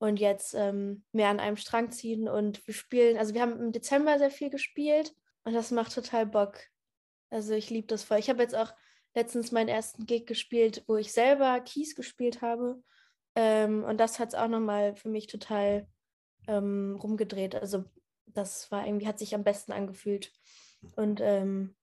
[0.00, 3.70] und jetzt ähm, mehr an einem Strang ziehen und wir spielen, also wir haben im
[3.70, 6.58] Dezember sehr viel gespielt und das macht total Bock.
[7.28, 8.18] Also ich liebe das voll.
[8.18, 8.72] Ich habe jetzt auch
[9.14, 12.82] letztens meinen ersten Gig gespielt, wo ich selber Keys gespielt habe
[13.34, 15.86] ähm, und das hat es auch nochmal für mich total
[16.48, 17.54] ähm, rumgedreht.
[17.54, 17.84] Also
[18.24, 20.32] das war irgendwie, hat sich am besten angefühlt
[20.96, 21.76] und ähm,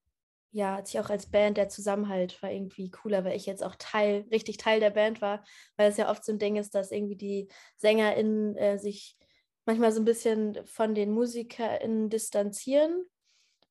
[0.52, 3.76] ja, hat sich auch als Band der Zusammenhalt war irgendwie cooler, weil ich jetzt auch
[3.78, 5.44] Teil, richtig Teil der Band war,
[5.76, 9.18] weil es ja oft so ein Ding ist, dass irgendwie die SängerInnen äh, sich
[9.66, 13.06] manchmal so ein bisschen von den MusikerInnen distanzieren,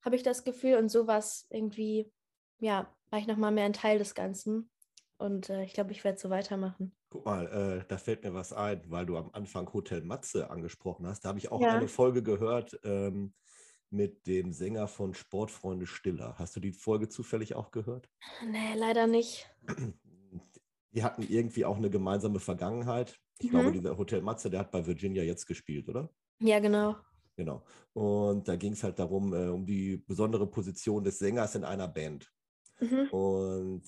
[0.03, 0.77] habe ich das Gefühl.
[0.77, 2.13] Und sowas irgendwie,
[2.59, 4.71] ja, war ich nochmal mehr ein Teil des Ganzen.
[5.19, 6.95] Und äh, ich glaube, ich werde so weitermachen.
[7.09, 11.07] Guck mal, äh, da fällt mir was ein, weil du am Anfang Hotel Matze angesprochen
[11.07, 11.25] hast.
[11.25, 11.75] Da habe ich auch ja.
[11.75, 12.79] eine Folge gehört.
[12.85, 13.33] Ähm,
[13.91, 16.35] mit dem Sänger von Sportfreunde Stiller.
[16.39, 18.09] Hast du die Folge zufällig auch gehört?
[18.45, 19.49] Nee, leider nicht.
[20.93, 23.19] Die hatten irgendwie auch eine gemeinsame Vergangenheit.
[23.39, 23.51] Ich mhm.
[23.51, 26.11] glaube, dieser Hotel Matze, der hat bei Virginia jetzt gespielt, oder?
[26.41, 26.97] Ja, genau.
[27.37, 27.65] Genau.
[27.93, 31.87] Und da ging es halt darum, äh, um die besondere Position des Sängers in einer
[31.87, 32.33] Band.
[32.81, 33.09] Mhm.
[33.11, 33.83] Und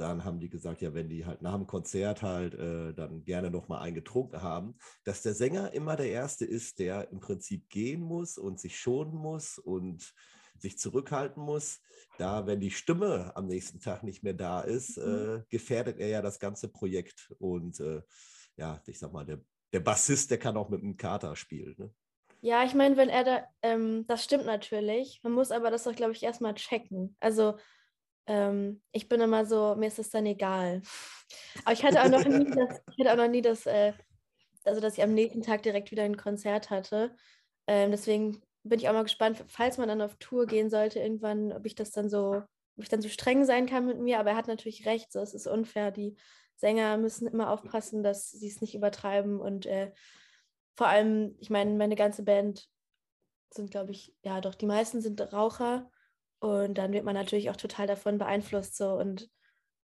[0.00, 3.50] dann haben die gesagt, ja, wenn die halt nach dem Konzert halt äh, dann gerne
[3.50, 8.00] noch mal eingetrunken haben, dass der Sänger immer der Erste ist, der im Prinzip gehen
[8.00, 10.14] muss und sich schonen muss und
[10.58, 11.80] sich zurückhalten muss.
[12.18, 15.04] Da, wenn die Stimme am nächsten Tag nicht mehr da ist, mhm.
[15.04, 17.34] äh, gefährdet er ja das ganze Projekt.
[17.38, 18.02] Und äh,
[18.56, 19.40] ja, ich sag mal, der,
[19.72, 21.74] der Bassist, der kann auch mit einem Kater spielen.
[21.78, 21.90] Ne?
[22.42, 25.20] Ja, ich meine, wenn er da, ähm, das stimmt natürlich.
[25.22, 27.16] Man muss aber das doch, glaube ich, erstmal checken.
[27.20, 27.56] Also
[28.30, 30.82] ähm, ich bin immer so, mir ist es dann egal.
[31.64, 33.92] Aber ich hatte auch noch nie das, ich hatte auch noch nie das, äh,
[34.64, 37.16] also dass ich am nächsten Tag direkt wieder ein Konzert hatte.
[37.66, 41.52] Ähm, deswegen bin ich auch mal gespannt, falls man dann auf Tour gehen sollte, irgendwann,
[41.52, 42.36] ob ich das dann so,
[42.76, 44.20] ob ich dann so streng sein kann mit mir.
[44.20, 45.90] Aber er hat natürlich recht, so es ist unfair.
[45.90, 46.14] Die
[46.54, 49.40] Sänger müssen immer aufpassen, dass sie es nicht übertreiben.
[49.40, 49.90] Und äh,
[50.76, 52.68] vor allem, ich meine, meine ganze Band
[53.52, 55.90] sind, glaube ich, ja doch, die meisten sind Raucher.
[56.40, 59.30] Und dann wird man natürlich auch total davon beeinflusst so und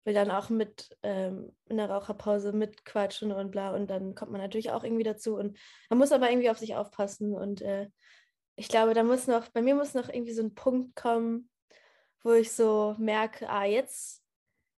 [0.04, 3.74] will dann auch mit ähm, in der Raucherpause mitquatschen und bla.
[3.74, 5.36] Und dann kommt man natürlich auch irgendwie dazu.
[5.36, 5.58] Und
[5.90, 7.34] man muss aber irgendwie auf sich aufpassen.
[7.34, 7.88] Und äh,
[8.56, 11.50] ich glaube, da muss noch, bei mir muss noch irgendwie so ein Punkt kommen,
[12.22, 14.22] wo ich so merke, ah, jetzt,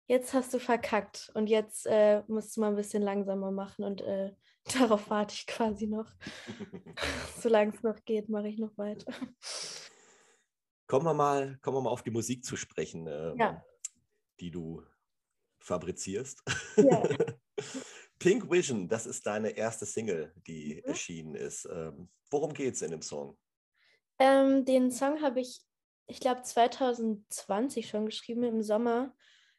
[0.06, 4.00] jetzt hast du verkackt und jetzt äh, musst du mal ein bisschen langsamer machen und
[4.00, 4.32] äh,
[4.78, 6.10] darauf warte ich quasi noch.
[7.40, 9.12] Solange es noch geht, mache ich noch weiter.
[10.86, 13.64] Kommen wir mal, kommen wir mal auf die Musik zu sprechen, äh, Ja.
[14.40, 14.82] die du
[15.58, 16.42] fabrizierst.
[16.76, 17.02] Ja.
[18.18, 20.82] Pink Vision, das ist deine erste Single, die Mhm.
[20.90, 21.68] erschienen ist.
[21.70, 23.36] Ähm, worum geht es in dem Song?
[24.18, 25.60] Ähm, den Song habe ich,
[26.06, 29.14] ich glaube, 2020 schon geschrieben im Sommer.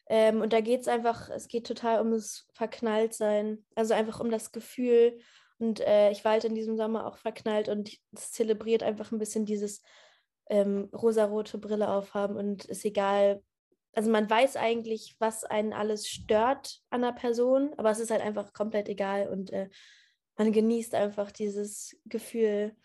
[0.09, 3.65] Ähm, und da geht es einfach, es geht total um das Verknalltsein.
[3.75, 5.19] Also einfach um das Gefühl.
[5.59, 9.19] Und äh, ich war halt in diesem Sommer auch verknallt und es zelebriert einfach ein
[9.19, 9.81] bisschen dieses
[10.49, 13.43] ähm, rosarote Brille aufhaben und ist egal.
[13.93, 18.21] Also man weiß eigentlich, was einen alles stört an der Person, aber es ist halt
[18.21, 19.69] einfach komplett egal und äh,
[20.37, 22.75] man genießt einfach dieses Gefühl,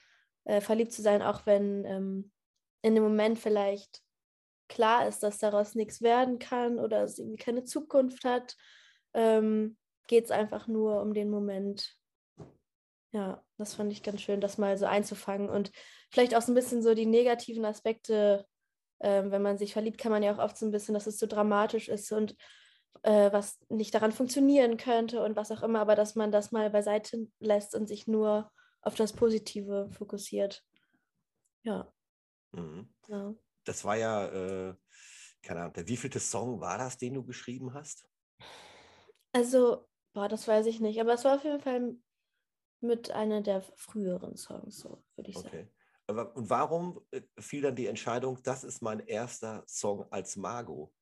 [0.45, 2.33] äh, verliebt zu sein, auch wenn ähm,
[2.83, 4.03] in dem Moment vielleicht
[4.69, 8.57] klar ist, dass daraus nichts werden kann oder es irgendwie keine Zukunft hat,
[9.13, 11.95] ähm, geht es einfach nur um den Moment.
[13.13, 15.71] Ja, das fand ich ganz schön, das mal so einzufangen und
[16.11, 18.47] vielleicht auch so ein bisschen so die negativen Aspekte,
[19.01, 21.19] ähm, wenn man sich verliebt, kann man ja auch oft so ein bisschen, dass es
[21.19, 22.37] so dramatisch ist und
[23.03, 26.71] äh, was nicht daran funktionieren könnte und was auch immer, aber dass man das mal
[26.71, 30.63] beiseite lässt und sich nur auf das Positive fokussiert.
[31.65, 31.93] Ja,
[32.53, 32.89] Mhm.
[33.09, 33.35] ja.
[33.65, 34.27] Das war ja,
[34.71, 34.75] äh,
[35.43, 38.07] keine Ahnung, der wievielte Song war das, den du geschrieben hast?
[39.33, 41.97] Also, boah, das weiß ich nicht, aber es war auf jeden Fall
[42.83, 45.49] mit einer der früheren Songs, so würde ich sagen.
[45.49, 45.69] Okay.
[46.07, 50.93] Aber, und warum äh, fiel dann die Entscheidung, das ist mein erster Song als Margot?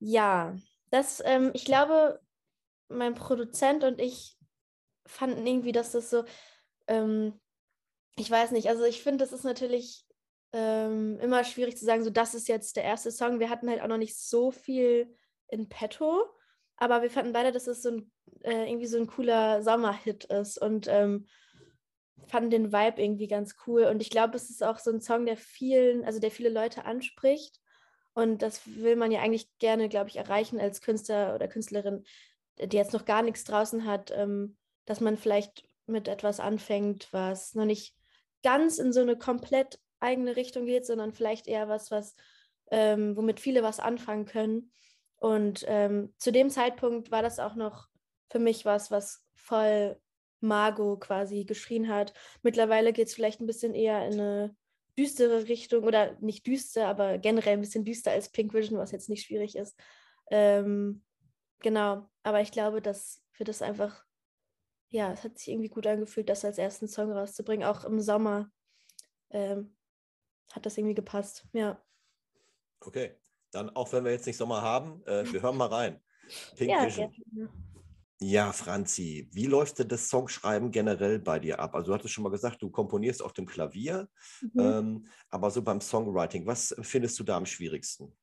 [0.00, 0.56] Ja,
[0.90, 2.20] das, ähm, ich glaube,
[2.88, 4.36] mein Produzent und ich
[5.06, 6.24] fanden irgendwie, dass das so,
[6.88, 7.40] ähm,
[8.16, 10.06] ich weiß nicht, also ich finde, das ist natürlich
[10.52, 13.38] ähm, immer schwierig zu sagen, so das ist jetzt der erste Song.
[13.38, 15.14] Wir hatten halt auch noch nicht so viel
[15.48, 16.24] in petto,
[16.76, 20.60] aber wir fanden beide, dass es so ein, äh, irgendwie so ein cooler Sommerhit ist
[20.60, 21.26] und ähm,
[22.26, 23.84] fanden den Vibe irgendwie ganz cool.
[23.84, 26.84] Und ich glaube, es ist auch so ein Song, der vielen, also der viele Leute
[26.84, 27.60] anspricht.
[28.12, 32.04] Und das will man ja eigentlich gerne, glaube ich, erreichen als Künstler oder Künstlerin,
[32.58, 37.54] die jetzt noch gar nichts draußen hat, ähm, dass man vielleicht mit etwas anfängt, was
[37.54, 37.94] noch nicht
[38.42, 42.14] ganz in so eine komplett eigene Richtung geht, sondern vielleicht eher was, was
[42.70, 44.72] ähm, womit viele was anfangen können.
[45.16, 47.89] Und ähm, zu dem Zeitpunkt war das auch noch
[48.30, 50.00] für mich was, was voll
[50.40, 52.14] Margot quasi geschrien hat.
[52.42, 54.56] Mittlerweile geht es vielleicht ein bisschen eher in eine
[54.98, 59.08] düstere Richtung oder nicht düster, aber generell ein bisschen düster als Pink Vision, was jetzt
[59.08, 59.78] nicht schwierig ist.
[60.30, 61.02] Ähm,
[61.60, 64.04] genau, aber ich glaube, dass für das einfach,
[64.88, 68.50] ja, es hat sich irgendwie gut angefühlt, das als ersten Song rauszubringen, auch im Sommer.
[69.30, 69.76] Ähm,
[70.52, 71.80] hat das irgendwie gepasst, ja.
[72.80, 73.14] Okay,
[73.52, 76.02] dann auch wenn wir jetzt nicht Sommer haben, äh, wir hören mal rein.
[76.56, 77.12] Pink ja, Vision.
[77.12, 77.69] gerne.
[78.22, 81.74] Ja, Franzi, wie läuft denn das Songschreiben generell bei dir ab?
[81.74, 84.08] Also du hattest schon mal gesagt, du komponierst auf dem Klavier,
[84.42, 84.80] Mhm.
[84.80, 88.14] ähm, aber so beim Songwriting, was findest du da am schwierigsten?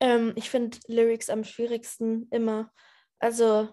[0.00, 2.72] Ähm, ich finde Lyrics am schwierigsten immer.
[3.18, 3.68] Also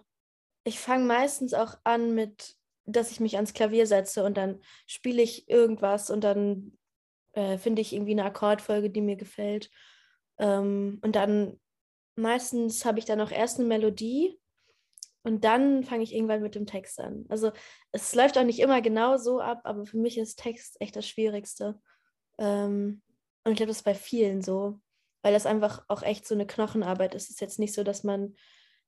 [0.64, 5.22] ich fange meistens auch an mit, dass ich mich ans Klavier setze und dann spiele
[5.22, 6.78] ich irgendwas und dann
[7.34, 9.70] äh, finde ich irgendwie eine Akkordfolge, die mir gefällt.
[10.38, 11.60] Ähm, und dann
[12.16, 14.40] meistens habe ich dann auch erst eine Melodie
[15.24, 17.26] und dann fange ich irgendwann mit dem Text an.
[17.28, 17.52] Also
[17.92, 21.08] es läuft auch nicht immer genau so ab, aber für mich ist Text echt das
[21.08, 21.80] Schwierigste.
[22.38, 23.02] Ähm,
[23.44, 24.80] und ich glaube, das ist bei vielen so,
[25.22, 27.24] weil das einfach auch echt so eine Knochenarbeit ist.
[27.24, 28.34] Es ist jetzt nicht so, dass man,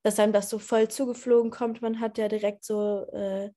[0.03, 1.83] dass einem das so voll zugeflogen kommt.
[1.83, 3.51] Man hat ja direkt so äh,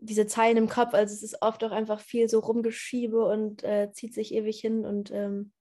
[0.00, 0.94] diese Zeilen im Kopf.
[0.94, 4.86] Also es ist oft auch einfach viel so rumgeschiebe und äh, zieht sich ewig hin.
[4.86, 5.52] Und ähm,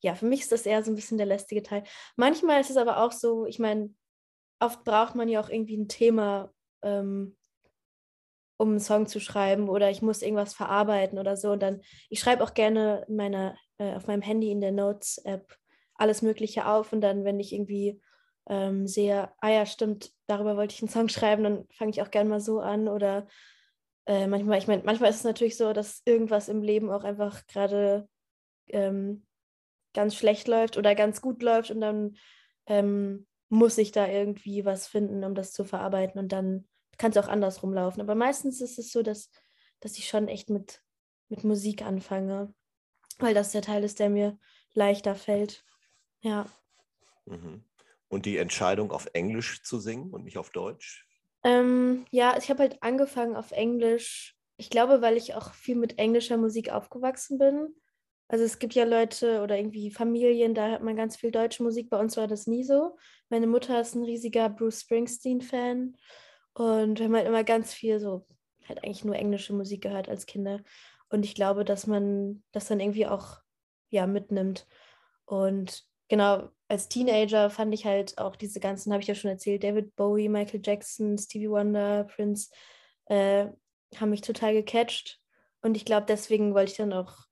[0.00, 1.82] ja, für mich ist das eher so ein bisschen der lästige Teil.
[2.16, 3.92] Manchmal ist es aber auch so, ich meine,
[4.60, 7.36] oft braucht man ja auch irgendwie ein Thema, ähm,
[8.58, 11.52] um einen Song zu schreiben oder ich muss irgendwas verarbeiten oder so.
[11.52, 15.56] Und dann, ich schreibe auch gerne in meiner, äh, auf meinem Handy in der Notes-App
[15.94, 18.00] alles Mögliche auf und dann, wenn ich irgendwie
[18.48, 22.10] ähm, sehe, ah ja, stimmt, darüber wollte ich einen Song schreiben, dann fange ich auch
[22.10, 23.26] gerne mal so an oder
[24.06, 27.46] äh, manchmal, ich meine, manchmal ist es natürlich so, dass irgendwas im Leben auch einfach
[27.46, 28.08] gerade
[28.68, 29.26] ähm,
[29.94, 32.16] ganz schlecht läuft oder ganz gut läuft und dann
[32.66, 37.16] ähm, muss ich da irgendwie was finden, um das zu verarbeiten und dann kann es
[37.16, 38.00] auch andersrum laufen.
[38.00, 39.30] Aber meistens ist es so, dass,
[39.80, 40.82] dass ich schon echt mit,
[41.28, 42.54] mit Musik anfange,
[43.18, 44.38] weil das der Teil ist, der mir
[44.72, 45.64] leichter fällt.
[46.20, 46.46] Ja.
[47.26, 47.64] Mhm.
[48.08, 51.06] Und die Entscheidung, auf Englisch zu singen und nicht auf Deutsch?
[51.42, 54.36] Ähm, ja, ich habe halt angefangen auf Englisch.
[54.56, 57.74] Ich glaube, weil ich auch viel mit englischer Musik aufgewachsen bin.
[58.30, 61.90] Also es gibt ja Leute oder irgendwie Familien, da hört man ganz viel deutsche Musik.
[61.90, 62.96] Bei uns war das nie so.
[63.28, 65.96] Meine Mutter ist ein riesiger Bruce Springsteen-Fan
[66.52, 68.24] und wir haben halt immer ganz viel so,
[68.68, 70.60] halt eigentlich nur englische Musik gehört als Kinder.
[71.08, 73.38] Und ich glaube, dass man das dann irgendwie auch
[73.88, 74.68] ja mitnimmt.
[75.24, 79.64] Und genau, als Teenager fand ich halt auch diese ganzen, habe ich ja schon erzählt,
[79.64, 82.50] David Bowie, Michael Jackson, Stevie Wonder, Prince,
[83.06, 83.46] äh,
[83.96, 85.18] haben mich total gecatcht.
[85.62, 87.29] Und ich glaube, deswegen wollte ich dann auch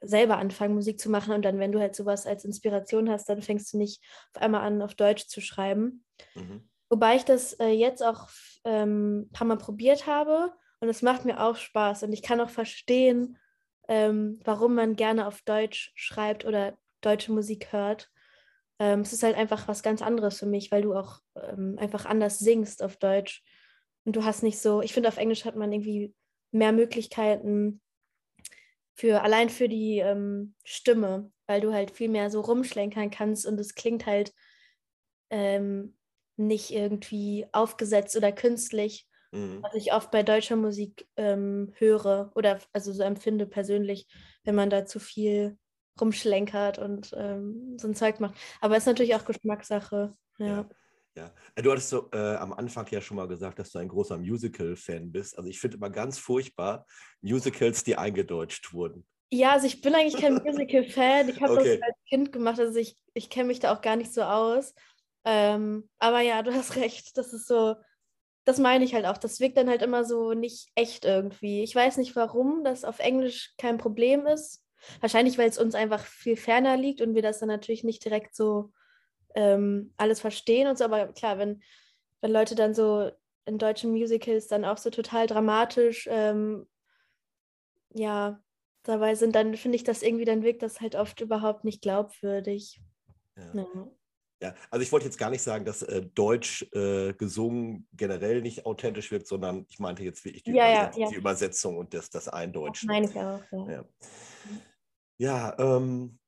[0.00, 1.34] selber anfangen, Musik zu machen.
[1.34, 4.02] Und dann, wenn du halt sowas als Inspiration hast, dann fängst du nicht
[4.34, 6.04] auf einmal an, auf Deutsch zu schreiben.
[6.34, 6.68] Mhm.
[6.88, 8.28] Wobei ich das äh, jetzt auch
[8.64, 12.04] ähm, ein paar Mal probiert habe und es macht mir auch Spaß.
[12.04, 13.38] Und ich kann auch verstehen,
[13.88, 18.10] ähm, warum man gerne auf Deutsch schreibt oder deutsche Musik hört.
[18.78, 22.06] Ähm, es ist halt einfach was ganz anderes für mich, weil du auch ähm, einfach
[22.06, 23.42] anders singst auf Deutsch.
[24.04, 26.14] Und du hast nicht so, ich finde, auf Englisch hat man irgendwie
[26.50, 27.80] mehr Möglichkeiten
[28.94, 33.58] für allein für die ähm, Stimme, weil du halt viel mehr so rumschlenkern kannst und
[33.58, 34.32] es klingt halt
[35.30, 35.96] ähm,
[36.36, 39.62] nicht irgendwie aufgesetzt oder künstlich, mhm.
[39.62, 44.06] was ich oft bei deutscher Musik ähm, höre oder also so empfinde persönlich,
[44.44, 45.58] wenn man da zu viel
[46.00, 48.36] rumschlenkert und ähm, so ein Zeug macht.
[48.60, 50.14] Aber es ist natürlich auch Geschmackssache.
[50.38, 50.46] ja.
[50.46, 50.68] ja.
[51.16, 53.88] Ja, äh, du hattest so äh, am Anfang ja schon mal gesagt, dass du ein
[53.88, 55.38] großer Musical-Fan bist.
[55.38, 56.86] Also ich finde immer ganz furchtbar
[57.20, 59.06] Musicals, die eingedeutscht wurden.
[59.30, 61.28] Ja, also ich bin eigentlich kein Musical-Fan.
[61.28, 61.78] Ich habe okay.
[61.78, 64.74] das als Kind gemacht, also ich, ich kenne mich da auch gar nicht so aus.
[65.24, 67.16] Ähm, aber ja, du hast recht.
[67.16, 67.76] Das ist so,
[68.44, 69.18] das meine ich halt auch.
[69.18, 71.62] Das wirkt dann halt immer so nicht echt irgendwie.
[71.62, 74.64] Ich weiß nicht, warum das auf Englisch kein Problem ist.
[75.00, 78.34] Wahrscheinlich, weil es uns einfach viel ferner liegt und wir das dann natürlich nicht direkt
[78.34, 78.72] so
[79.34, 80.84] ähm, alles verstehen und so.
[80.84, 81.62] Aber klar, wenn,
[82.20, 83.10] wenn Leute dann so
[83.46, 86.66] in deutschen Musicals dann auch so total dramatisch ähm,
[87.92, 88.40] ja
[88.82, 92.80] dabei sind, dann finde ich das irgendwie, dann wirkt das halt oft überhaupt nicht glaubwürdig.
[93.36, 93.54] Ja.
[93.54, 93.88] ja.
[94.42, 98.66] ja also ich wollte jetzt gar nicht sagen, dass äh, Deutsch äh, gesungen generell nicht
[98.66, 102.28] authentisch wirkt, sondern ich meinte jetzt wirklich die, ja, Übersetzung, die Übersetzung und das, das
[102.28, 102.88] Eindeutschen.
[102.88, 103.84] Das meine ich auch, ja.
[105.16, 106.18] Ja, ähm,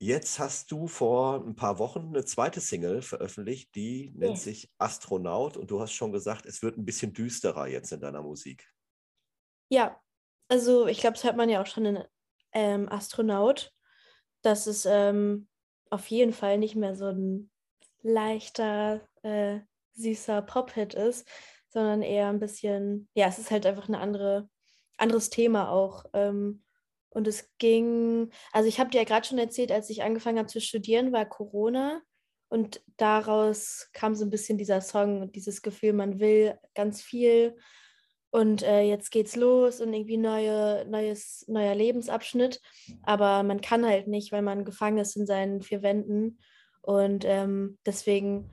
[0.00, 4.42] Jetzt hast du vor ein paar Wochen eine zweite Single veröffentlicht, die nennt ja.
[4.42, 8.22] sich Astronaut und du hast schon gesagt, es wird ein bisschen düsterer jetzt in deiner
[8.22, 8.72] Musik.
[9.70, 10.00] Ja,
[10.48, 12.04] also ich glaube, das hört man ja auch schon in
[12.52, 13.72] ähm, Astronaut,
[14.42, 15.48] dass es ähm,
[15.90, 17.50] auf jeden Fall nicht mehr so ein
[18.02, 19.60] leichter, äh,
[19.94, 21.28] süßer Pop-Hit ist,
[21.70, 24.48] sondern eher ein bisschen, ja, es ist halt einfach ein andere,
[24.96, 26.04] anderes Thema auch.
[26.12, 26.62] Ähm,
[27.10, 30.48] und es ging, also ich habe dir ja gerade schon erzählt, als ich angefangen habe
[30.48, 32.02] zu studieren, war Corona.
[32.50, 37.56] Und daraus kam so ein bisschen dieser Song, dieses Gefühl, man will ganz viel.
[38.30, 42.60] Und äh, jetzt geht's los und irgendwie neue, neues, neuer Lebensabschnitt.
[43.02, 46.38] Aber man kann halt nicht, weil man gefangen ist in seinen vier Wänden.
[46.82, 48.50] Und ähm, deswegen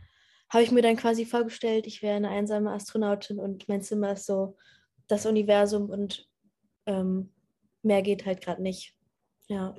[0.50, 4.26] habe ich mir dann quasi vorgestellt, ich wäre eine einsame Astronautin und mein Zimmer ist
[4.26, 4.58] so
[5.08, 6.30] das Universum und
[6.86, 7.35] ähm,
[7.86, 8.96] mehr geht halt gerade nicht.
[9.48, 9.76] Ja.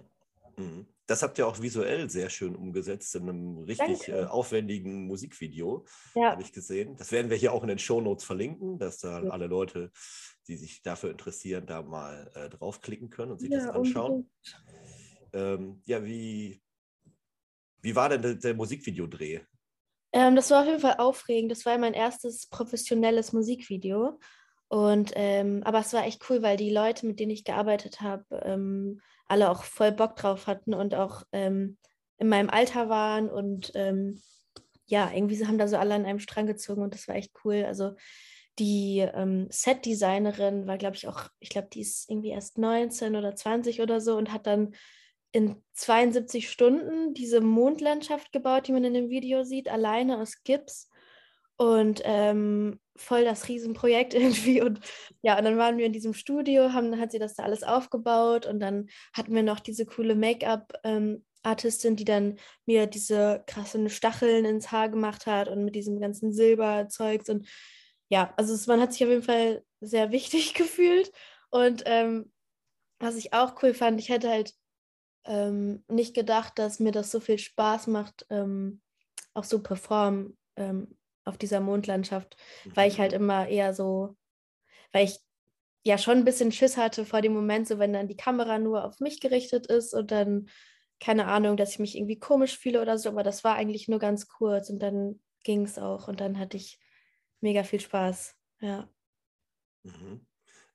[0.57, 0.87] Mhm.
[1.07, 6.33] Das habt ihr auch visuell sehr schön umgesetzt in einem richtig äh, aufwendigen Musikvideo, ja.
[6.33, 6.97] habe ich gesehen.
[6.97, 9.31] Das werden wir hier auch in den Shownotes verlinken, dass da ja.
[9.31, 9.93] alle Leute,
[10.49, 14.29] die sich dafür interessieren, da mal äh, draufklicken können und sich ja, das anschauen.
[15.33, 16.61] Ähm, ja, wie,
[17.83, 19.43] wie war denn der, der Musikvideodreh?
[20.13, 21.53] Ähm, das war auf jeden Fall aufregend.
[21.53, 24.19] Das war mein erstes professionelles Musikvideo.
[24.69, 28.25] Und ähm, aber es war echt cool, weil die Leute, mit denen ich gearbeitet habe,
[28.45, 31.77] ähm, alle auch voll Bock drauf hatten und auch ähm,
[32.19, 34.21] in meinem Alter waren und ähm,
[34.87, 37.65] ja, irgendwie haben da so alle an einem Strang gezogen und das war echt cool.
[37.67, 37.95] Also
[38.59, 43.35] die ähm, Set-Designerin war, glaube ich, auch, ich glaube, die ist irgendwie erst 19 oder
[43.35, 44.75] 20 oder so und hat dann
[45.33, 50.89] in 72 Stunden diese Mondlandschaft gebaut, die man in dem Video sieht, alleine aus Gips.
[51.57, 54.61] Und ähm, voll das Riesenprojekt irgendwie.
[54.61, 54.81] Und
[55.23, 58.47] ja, und dann waren wir in diesem Studio, haben, hat sie das da alles aufgebaut
[58.47, 64.45] und dann hatten wir noch diese coole Make-up-Artistin, ähm, die dann mir diese krassen Stacheln
[64.45, 67.29] ins Haar gemacht hat und mit diesem ganzen Silberzeugs.
[67.29, 67.49] Und
[68.09, 71.11] ja, also es, man hat sich auf jeden Fall sehr wichtig gefühlt.
[71.51, 72.33] Und ähm,
[72.99, 74.55] was ich auch cool fand, ich hätte halt
[75.25, 78.81] ähm, nicht gedacht, dass mir das so viel Spaß macht, ähm,
[79.35, 82.37] auch so performen ähm, auf dieser Mondlandschaft,
[82.75, 83.19] weil ich halt mhm.
[83.19, 84.17] immer eher so,
[84.93, 85.19] weil ich
[85.85, 88.85] ja schon ein bisschen Schiss hatte vor dem Moment, so wenn dann die Kamera nur
[88.85, 90.49] auf mich gerichtet ist und dann,
[91.01, 93.99] keine Ahnung, dass ich mich irgendwie komisch fühle oder so, aber das war eigentlich nur
[93.99, 96.81] ganz kurz und dann ging es auch und dann hatte ich
[97.41, 98.89] mega viel Spaß, ja.
[99.83, 100.27] Mhm.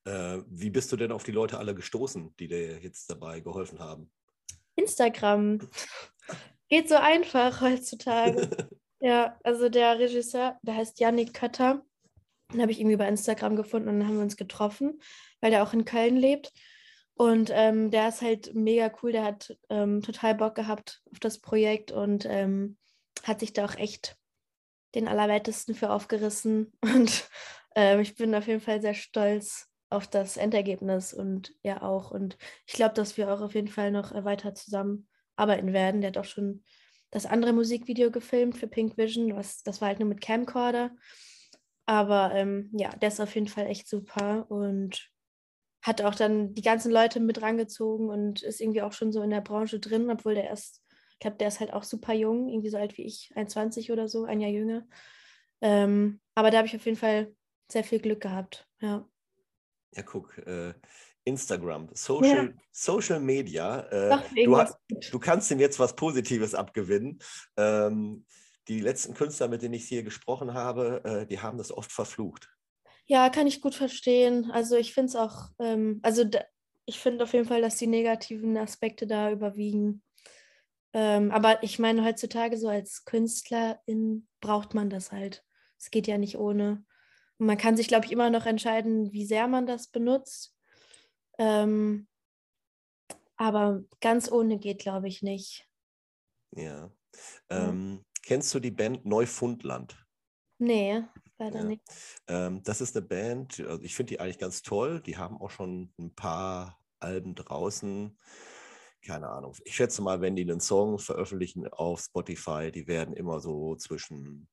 [0.05, 3.79] Äh, wie bist du denn auf die Leute alle gestoßen, die dir jetzt dabei geholfen
[3.79, 4.11] haben?
[4.75, 5.59] Instagram.
[6.69, 8.49] Geht so einfach heutzutage.
[9.01, 11.83] ja, also der Regisseur, der heißt Yannick Kötter.
[12.53, 15.01] Den habe ich irgendwie bei Instagram gefunden und dann haben wir uns getroffen,
[15.39, 16.51] weil der auch in Köln lebt.
[17.15, 19.11] Und ähm, der ist halt mega cool.
[19.11, 22.77] Der hat ähm, total Bock gehabt auf das Projekt und ähm,
[23.23, 24.17] hat sich da auch echt
[24.95, 26.71] den Allerweitesten für aufgerissen.
[26.81, 27.29] Und
[27.75, 32.11] äh, ich bin auf jeden Fall sehr stolz auf das Endergebnis und er auch.
[32.11, 36.01] Und ich glaube, dass wir auch auf jeden Fall noch weiter zusammenarbeiten werden.
[36.01, 36.63] Der hat auch schon
[37.11, 39.35] das andere Musikvideo gefilmt für Pink Vision.
[39.35, 40.91] Was, das war halt nur mit Camcorder.
[41.85, 45.11] Aber ähm, ja, der ist auf jeden Fall echt super und
[45.81, 49.31] hat auch dann die ganzen Leute mit rangezogen und ist irgendwie auch schon so in
[49.31, 52.69] der Branche drin, obwohl der erst, ich glaube, der ist halt auch super jung, irgendwie
[52.69, 54.87] so alt wie ich, 21 oder so, ein Jahr jünger.
[55.59, 57.35] Ähm, aber da habe ich auf jeden Fall
[57.71, 59.07] sehr viel Glück gehabt, ja.
[59.93, 60.73] Ja, guck, äh,
[61.23, 62.53] Instagram, Social, ja.
[62.71, 63.81] Social Media.
[63.91, 64.65] Äh, du,
[65.11, 67.19] du, kannst ihm jetzt was Positives abgewinnen.
[67.57, 68.25] Ähm,
[68.67, 72.49] die letzten Künstler, mit denen ich hier gesprochen habe, äh, die haben das oft verflucht.
[73.05, 74.51] Ja, kann ich gut verstehen.
[74.51, 76.23] Also ich finde es auch, ähm, also
[76.85, 80.03] ich finde auf jeden Fall, dass die negativen Aspekte da überwiegen.
[80.93, 85.43] Ähm, aber ich meine, heutzutage so als Künstlerin braucht man das halt.
[85.77, 86.83] Es geht ja nicht ohne.
[87.37, 90.55] Und man kann sich, glaube ich, immer noch entscheiden, wie sehr man das benutzt.
[91.41, 92.07] Ähm,
[93.35, 95.67] aber ganz ohne geht, glaube ich, nicht.
[96.55, 96.91] Ja.
[97.49, 99.97] Ähm, kennst du die Band Neufundland?
[100.59, 101.03] Nee,
[101.39, 101.63] leider ja.
[101.63, 101.81] nicht.
[102.27, 105.01] Ähm, das ist eine Band, also ich finde die eigentlich ganz toll.
[105.01, 108.15] Die haben auch schon ein paar Alben draußen.
[109.03, 109.55] Keine Ahnung.
[109.65, 114.47] Ich schätze mal, wenn die einen Song veröffentlichen auf Spotify, die werden immer so zwischen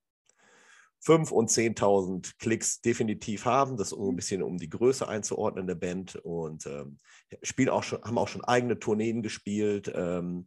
[1.04, 3.76] 5.000 und 10.000 Klicks definitiv haben.
[3.76, 4.16] Das um ein mhm.
[4.16, 6.98] bisschen um die Größe einzuordnen der Band und ähm,
[7.42, 9.90] spielen auch schon, haben auch schon eigene Tourneen gespielt.
[9.94, 10.46] Ähm,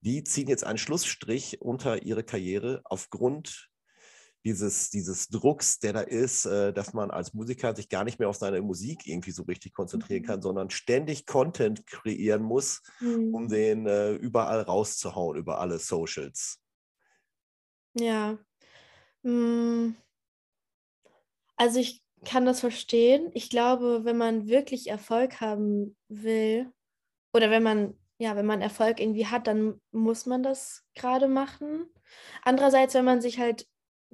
[0.00, 3.70] die ziehen jetzt einen Schlussstrich unter ihre Karriere aufgrund
[4.44, 8.28] dieses, dieses Drucks, der da ist, äh, dass man als Musiker sich gar nicht mehr
[8.28, 10.26] auf seine Musik irgendwie so richtig konzentrieren mhm.
[10.26, 13.34] kann, sondern ständig Content kreieren muss, mhm.
[13.34, 16.60] um den äh, überall rauszuhauen, über alle Socials.
[17.94, 18.38] Ja.
[21.56, 23.30] Also ich kann das verstehen.
[23.34, 26.70] Ich glaube, wenn man wirklich Erfolg haben will
[27.32, 31.86] oder wenn man, ja, wenn man Erfolg irgendwie hat, dann muss man das gerade machen.
[32.42, 33.66] Andererseits, wenn man sich halt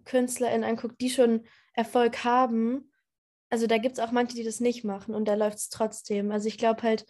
[0.05, 2.91] KünstlerInnen anguckt, die schon Erfolg haben,
[3.51, 6.31] also da gibt es auch manche, die das nicht machen und da läuft es trotzdem.
[6.31, 7.05] Also ich glaube halt,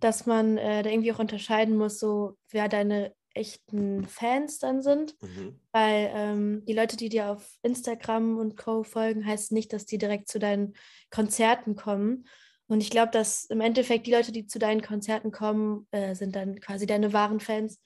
[0.00, 5.14] dass man äh, da irgendwie auch unterscheiden muss, so wer deine echten Fans dann sind.
[5.22, 5.60] Mhm.
[5.72, 8.82] Weil ähm, die Leute, die dir auf Instagram und Co.
[8.82, 10.74] folgen, heißt nicht, dass die direkt zu deinen
[11.10, 12.26] Konzerten kommen.
[12.66, 16.36] Und ich glaube, dass im Endeffekt die Leute, die zu deinen Konzerten kommen, äh, sind
[16.36, 17.80] dann quasi deine wahren Fans.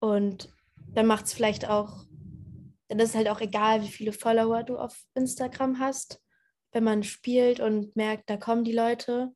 [0.00, 0.52] Und
[0.88, 2.04] dann macht es vielleicht auch,
[2.88, 6.20] dann ist es halt auch egal, wie viele Follower du auf Instagram hast,
[6.72, 9.32] wenn man spielt und merkt, da kommen die Leute.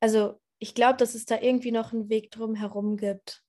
[0.00, 3.42] Also ich glaube, dass es da irgendwie noch einen Weg drum herum gibt.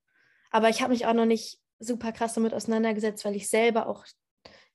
[0.49, 4.05] Aber ich habe mich auch noch nicht super krass damit auseinandergesetzt, weil ich selber auch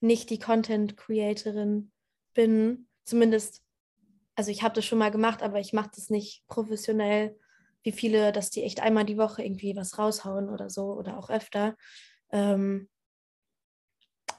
[0.00, 1.92] nicht die Content Creatorin
[2.34, 2.88] bin.
[3.04, 3.62] Zumindest,
[4.34, 7.38] also ich habe das schon mal gemacht, aber ich mache das nicht professionell,
[7.82, 11.28] wie viele, dass die echt einmal die Woche irgendwie was raushauen oder so oder auch
[11.28, 11.76] öfter.
[12.30, 12.88] Ähm,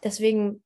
[0.03, 0.63] deswegen,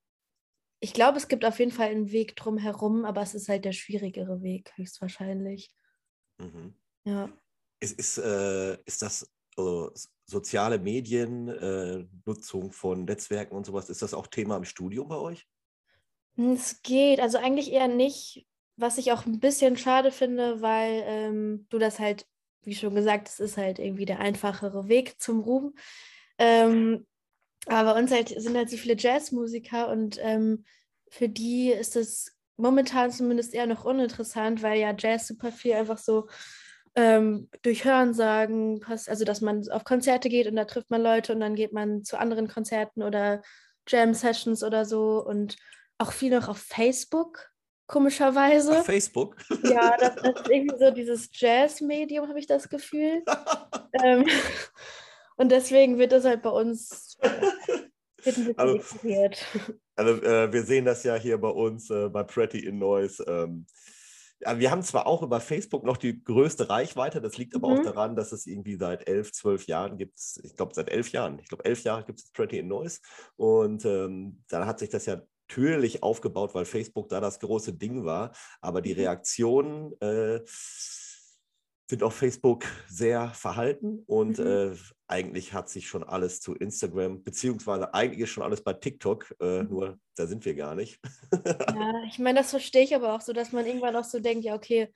[0.79, 3.65] ich glaube, es gibt auf jeden Fall einen Weg drum herum, aber es ist halt
[3.65, 5.73] der schwierigere Weg, höchstwahrscheinlich.
[6.37, 6.73] Mhm.
[7.03, 7.29] Ja.
[7.81, 9.29] Ist, ist, äh, ist das
[9.59, 9.91] also
[10.25, 15.17] soziale Medien, äh, Nutzung von Netzwerken und sowas, ist das auch Thema im Studium bei
[15.17, 15.47] euch?
[16.35, 21.03] Hm, es geht, also eigentlich eher nicht, was ich auch ein bisschen schade finde, weil
[21.05, 22.25] ähm, du das halt,
[22.63, 25.75] wie schon gesagt, es ist halt irgendwie der einfachere Weg zum Ruhm.
[26.37, 27.05] Ähm,
[27.65, 30.63] aber bei uns halt sind halt so viele Jazzmusiker und ähm,
[31.09, 35.97] für die ist das momentan zumindest eher noch uninteressant, weil ja Jazz super viel einfach
[35.97, 36.27] so
[36.99, 41.39] ähm, durch Hörensagen, also dass man auf Konzerte geht und da trifft man Leute und
[41.39, 43.41] dann geht man zu anderen Konzerten oder
[43.87, 45.55] Jam-Sessions oder so und
[45.97, 47.51] auch viel noch auf Facebook,
[47.87, 48.79] komischerweise.
[48.79, 49.37] Auf Facebook?
[49.63, 53.23] Ja, das, das ist irgendwie so dieses Jazz-Medium, habe ich das Gefühl.
[54.03, 54.25] ähm,
[55.37, 59.45] und deswegen wird das halt bei uns wird ein bisschen also, ignoriert.
[59.95, 63.23] Also, äh, wir sehen das ja hier bei uns äh, bei Pretty in Noise.
[63.25, 63.65] Ähm,
[64.39, 67.79] wir haben zwar auch über Facebook noch die größte Reichweite, das liegt aber mhm.
[67.79, 71.39] auch daran, dass es irgendwie seit elf, zwölf Jahren gibt, ich glaube seit elf Jahren,
[71.39, 72.99] ich glaube elf Jahre gibt es Pretty in Noise
[73.35, 78.05] und ähm, dann hat sich das ja natürlich aufgebaut, weil Facebook da das große Ding
[78.05, 78.31] war,
[78.61, 78.99] aber die mhm.
[78.99, 80.41] Reaktionen äh,
[81.89, 84.45] sind auf Facebook sehr verhalten und Mhm.
[84.45, 84.75] äh,
[85.07, 89.63] eigentlich hat sich schon alles zu Instagram, beziehungsweise eigentlich ist schon alles bei TikTok, äh,
[89.63, 89.69] Mhm.
[89.69, 90.99] nur da sind wir gar nicht.
[91.75, 94.45] Ja, ich meine, das verstehe ich aber auch so, dass man irgendwann auch so denkt,
[94.45, 94.93] ja, okay,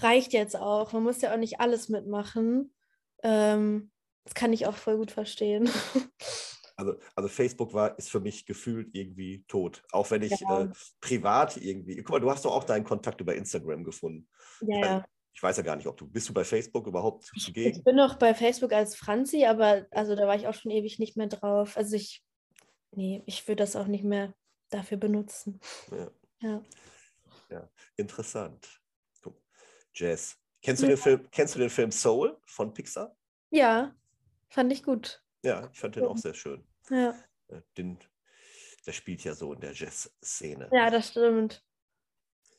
[0.00, 0.92] reicht jetzt auch.
[0.92, 2.72] Man muss ja auch nicht alles mitmachen.
[3.22, 3.90] Ähm,
[4.24, 5.68] das kann ich auch voll gut verstehen.
[6.76, 9.82] Also, also Facebook war, ist für mich gefühlt irgendwie tot.
[9.92, 10.62] Auch wenn ich Ja.
[10.62, 10.68] äh,
[11.02, 14.26] privat irgendwie, guck mal, du hast doch auch deinen Kontakt über Instagram gefunden.
[14.62, 15.04] Ja, ja.
[15.32, 17.70] Ich weiß ja gar nicht, ob du, bist du bei Facebook überhaupt zugegen?
[17.78, 20.98] Ich bin noch bei Facebook als Franzi, aber also da war ich auch schon ewig
[20.98, 21.76] nicht mehr drauf.
[21.76, 22.22] Also ich,
[22.90, 24.34] nee, ich würde das auch nicht mehr
[24.70, 25.60] dafür benutzen.
[26.40, 26.62] Ja.
[27.50, 27.68] Ja.
[27.96, 28.80] Interessant.
[29.22, 29.40] Guck,
[29.94, 30.36] Jazz.
[30.62, 30.92] Kennst du, Ja.
[30.94, 33.16] den Film, kennst du den Film Soul von Pixar?
[33.50, 33.94] Ja,
[34.48, 35.22] fand ich gut.
[35.42, 36.66] Ja, ich fand den auch sehr schön.
[36.90, 37.14] Ja,
[37.48, 37.98] Äh, Den,
[38.86, 40.68] der spielt ja so in der Jazz-Szene.
[40.72, 41.64] ja das stimmt.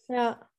[0.08, 0.51] Ja.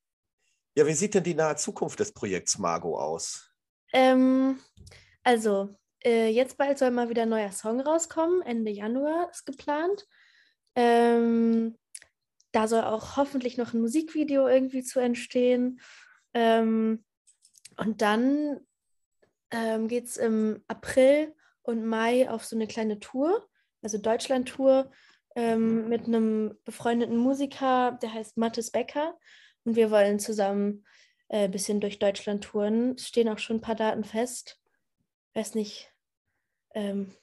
[0.75, 3.51] Ja, wie sieht denn die nahe Zukunft des Projekts Margot aus?
[3.93, 4.59] Ähm,
[5.23, 8.41] also, äh, jetzt bald soll mal wieder ein neuer Song rauskommen.
[8.41, 10.07] Ende Januar ist geplant.
[10.75, 11.77] Ähm,
[12.51, 15.79] da soll auch hoffentlich noch ein Musikvideo irgendwie zu entstehen.
[16.33, 17.03] Ähm,
[17.77, 18.59] und dann
[19.51, 23.47] ähm, geht es im April und Mai auf so eine kleine Tour,
[23.81, 24.91] also Deutschland-Tour,
[25.35, 29.17] ähm, mit einem befreundeten Musiker, der heißt Mathis Becker.
[29.65, 30.85] Und wir wollen zusammen
[31.29, 32.95] ein äh, bisschen durch Deutschland touren.
[32.95, 34.59] Es stehen auch schon ein paar Daten fest.
[35.33, 35.91] Weiß nicht,
[36.73, 37.13] ähm,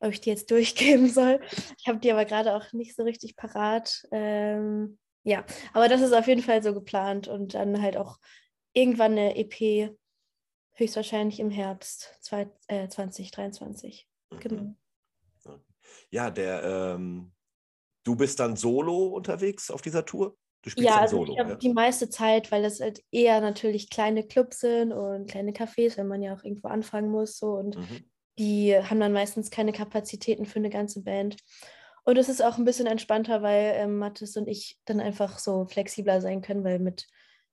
[0.00, 1.40] ob ich die jetzt durchgeben soll.
[1.78, 4.06] Ich habe die aber gerade auch nicht so richtig parat.
[4.12, 8.18] Ähm, ja, aber das ist auf jeden Fall so geplant und dann halt auch
[8.72, 9.94] irgendwann eine EP,
[10.72, 14.08] höchstwahrscheinlich im Herbst zwei, äh, 2023.
[14.38, 14.62] Genau.
[14.62, 14.76] Mhm.
[16.10, 17.32] Ja, der, ähm,
[18.04, 20.36] du bist dann solo unterwegs auf dieser Tour?
[20.62, 21.36] Du spielst Ja, also solo.
[21.36, 21.54] ja?
[21.54, 26.06] die meiste Zeit, weil das halt eher natürlich kleine Clubs sind und kleine Cafés, wenn
[26.08, 27.38] man ja auch irgendwo anfangen muss.
[27.38, 28.04] So, und Mhm.
[28.38, 31.36] die haben dann meistens keine Kapazitäten für eine ganze Band.
[32.04, 35.66] Und es ist auch ein bisschen entspannter, weil ähm, Mathis und ich dann einfach so
[35.66, 37.06] flexibler sein können, weil mit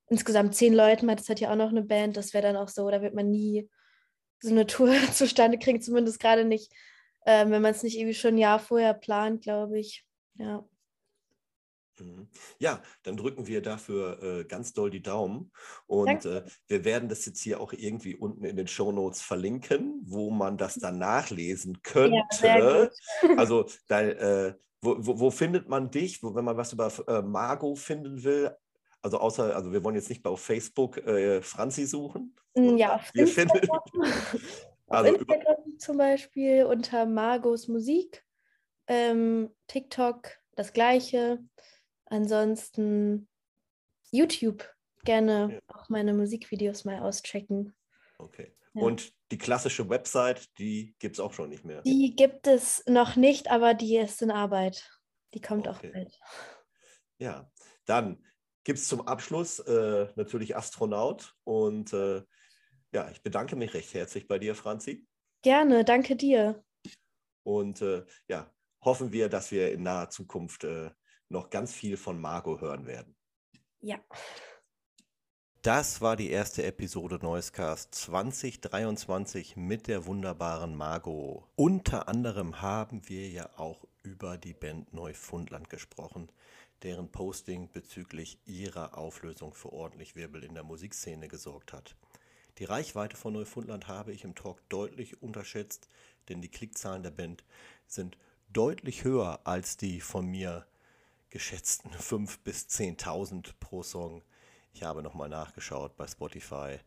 [0.08, 2.90] insgesamt zehn Leuten, Mathis hat ja auch noch eine Band, das wäre dann auch so,
[2.90, 3.68] da wird man nie
[4.40, 6.72] so eine Tour zustande kriegen, zumindest gerade nicht,
[7.26, 10.04] ähm, wenn man es nicht irgendwie schon ein Jahr vorher plant, glaube ich.
[10.36, 10.66] Ja.
[12.00, 12.28] Mhm.
[12.58, 15.50] Ja, dann drücken wir dafür äh, ganz doll die Daumen.
[15.86, 20.30] Und äh, wir werden das jetzt hier auch irgendwie unten in den Shownotes verlinken, wo
[20.30, 22.90] man das dann nachlesen könnte.
[23.22, 23.38] gut.
[23.38, 27.22] Also, da, äh, wo, wo, wo findet man dich, wo, wenn man was über äh,
[27.22, 28.50] Margot finden will?
[29.02, 32.34] Also außer, also wir wollen jetzt nicht auf Facebook äh, Franzi suchen.
[32.54, 33.70] Mm, Ja, auf Wir Instagram, finden,
[34.00, 34.40] auf
[34.88, 38.24] also über, Instagram zum Beispiel unter Margos Musik,
[38.86, 41.38] ähm, TikTok das gleiche.
[42.10, 43.28] Ansonsten
[44.10, 44.68] YouTube
[45.04, 45.74] gerne Ja.
[45.76, 47.74] auch meine Musikvideos mal auschecken.
[48.18, 48.52] okay.
[48.74, 48.82] Ja.
[48.82, 51.82] Und die klassische Website, die gibt es auch schon nicht mehr.
[51.82, 54.88] Die gibt es noch nicht, aber die ist in Arbeit.
[55.34, 55.88] Die kommt Okay.
[55.88, 56.18] auch bald.
[57.18, 57.50] Ja,
[57.86, 58.24] dann
[58.64, 61.34] gibt es zum Abschluss äh, natürlich Astronaut.
[61.44, 62.22] Und äh,
[62.92, 65.06] ja, ich bedanke mich recht herzlich bei dir, Franzi.
[65.42, 66.62] Gerne, danke dir.
[67.44, 68.52] Und äh, ja,
[68.84, 70.90] hoffen wir, dass wir in naher Zukunft äh,
[71.28, 73.14] noch ganz viel von Margot hören werden.
[73.80, 73.98] Ja.
[75.62, 81.44] Das war die erste Episode Neuescast 2023 mit der wunderbaren Margot.
[81.56, 86.30] Unter anderem haben wir ja auch über die Band Neufundland gesprochen,
[86.82, 91.96] deren Posting bezüglich ihrer Auflösung für ordentlich Wirbel in der Musikszene gesorgt hat.
[92.58, 95.88] Die Reichweite von Neufundland habe ich im Talk deutlich unterschätzt,
[96.28, 97.44] denn die Klickzahlen der Band
[97.86, 98.16] sind
[98.52, 100.66] deutlich höher als die von mir
[101.30, 104.22] geschätzten 5.000 bis 10.000 pro Song.
[104.72, 106.78] Ich habe nochmal nachgeschaut bei Spotify.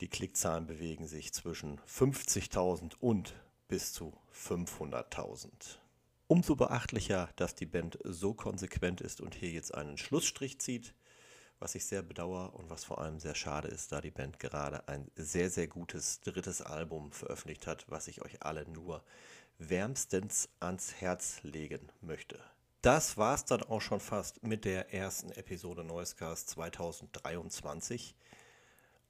[0.00, 3.34] Die Klickzahlen bewegen sich zwischen 50.000 und
[3.68, 5.78] bis zu 500.000.
[6.28, 10.94] Umso beachtlicher, dass die Band so konsequent ist und hier jetzt einen Schlussstrich zieht,
[11.58, 14.86] was ich sehr bedauere und was vor allem sehr schade ist, da die Band gerade
[14.88, 19.04] ein sehr, sehr gutes drittes Album veröffentlicht hat, was ich euch alle nur
[19.58, 22.38] wärmstens ans Herz legen möchte.
[22.86, 28.14] Das war's dann auch schon fast mit der ersten Episode Neuescast 2023.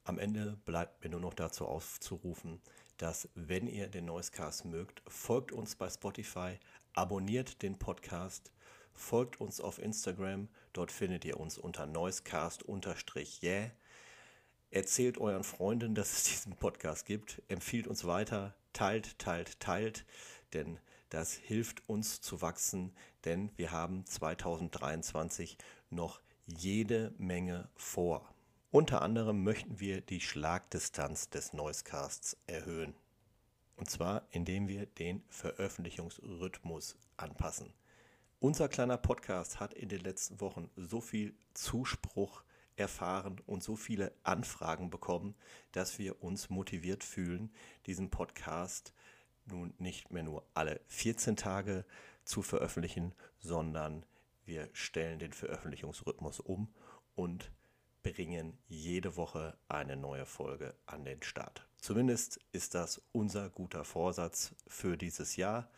[0.03, 2.59] Am Ende bleibt mir nur noch dazu aufzurufen,
[2.97, 6.57] dass wenn ihr den Neuescast mögt, folgt uns bei Spotify,
[6.93, 8.51] abonniert den Podcast,
[8.93, 13.69] folgt uns auf Instagram, dort findet ihr uns unter Neuescast-yeah.
[14.71, 20.03] Erzählt euren Freunden, dass es diesen Podcast gibt, empfiehlt uns weiter, teilt, teilt, teilt,
[20.53, 20.79] denn
[21.09, 22.93] das hilft uns zu wachsen,
[23.25, 25.57] denn wir haben 2023
[25.89, 28.33] noch jede Menge vor.
[28.71, 32.95] Unter anderem möchten wir die Schlagdistanz des Noisecasts erhöhen.
[33.75, 37.73] Und zwar, indem wir den Veröffentlichungsrhythmus anpassen.
[38.39, 42.43] Unser kleiner Podcast hat in den letzten Wochen so viel Zuspruch
[42.75, 45.35] erfahren und so viele Anfragen bekommen,
[45.71, 47.51] dass wir uns motiviert fühlen,
[47.85, 48.93] diesen Podcast
[49.47, 51.85] nun nicht mehr nur alle 14 Tage
[52.23, 54.05] zu veröffentlichen, sondern
[54.45, 56.73] wir stellen den Veröffentlichungsrhythmus um
[57.15, 57.51] und
[58.03, 61.67] bringen jede Woche eine neue Folge an den Start.
[61.77, 65.69] Zumindest ist das unser guter Vorsatz für dieses Jahr.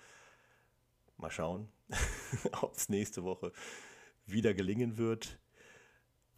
[1.17, 1.69] Mal schauen,
[2.61, 3.51] ob es nächste Woche
[4.25, 5.39] wieder gelingen wird.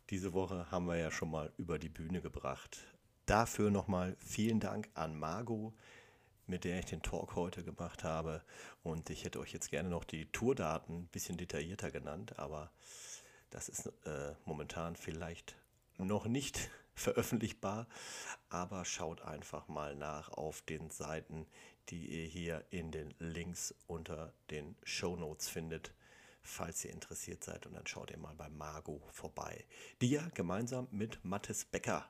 [0.09, 2.79] Diese Woche haben wir ja schon mal über die Bühne gebracht.
[3.25, 5.73] Dafür nochmal vielen Dank an Margot,
[6.52, 8.43] mit der ich den Talk heute gemacht habe.
[8.84, 12.72] Und ich hätte euch jetzt gerne noch die Tourdaten ein bisschen detaillierter genannt, aber
[13.52, 15.56] das ist äh, momentan vielleicht
[15.97, 17.88] noch nicht veröffentlichbar,
[18.49, 21.47] aber schaut einfach mal nach auf den Seiten,
[21.88, 25.93] die ihr hier in den Links unter den Show Notes findet,
[26.43, 27.66] falls ihr interessiert seid.
[27.66, 29.64] Und dann schaut ihr mal bei Margot vorbei,
[30.02, 32.10] die ja gemeinsam mit Mathis Becker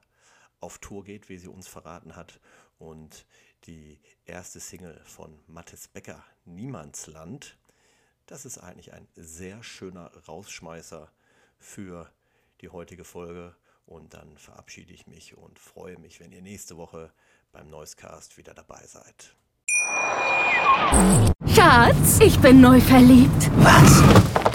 [0.60, 2.39] auf Tour geht, wie sie uns verraten hat.
[2.80, 3.28] Und
[3.66, 7.57] die erste Single von Mathis Becker, Niemandsland,
[8.32, 11.12] das ist eigentlich ein sehr schöner Rausschmeißer
[11.59, 12.09] für
[12.62, 13.55] die heutige Folge.
[13.86, 17.12] Und dann verabschiede ich mich und freue mich, wenn ihr nächste Woche
[17.51, 19.36] beim Noisecast wieder dabei seid.
[21.53, 23.51] Schatz, ich bin neu verliebt.
[23.57, 24.01] Was?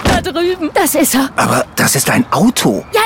[0.04, 0.70] Da drüben.
[0.72, 1.30] Das ist er.
[1.36, 2.82] Aber das ist ein Auto.
[2.94, 3.05] Ja,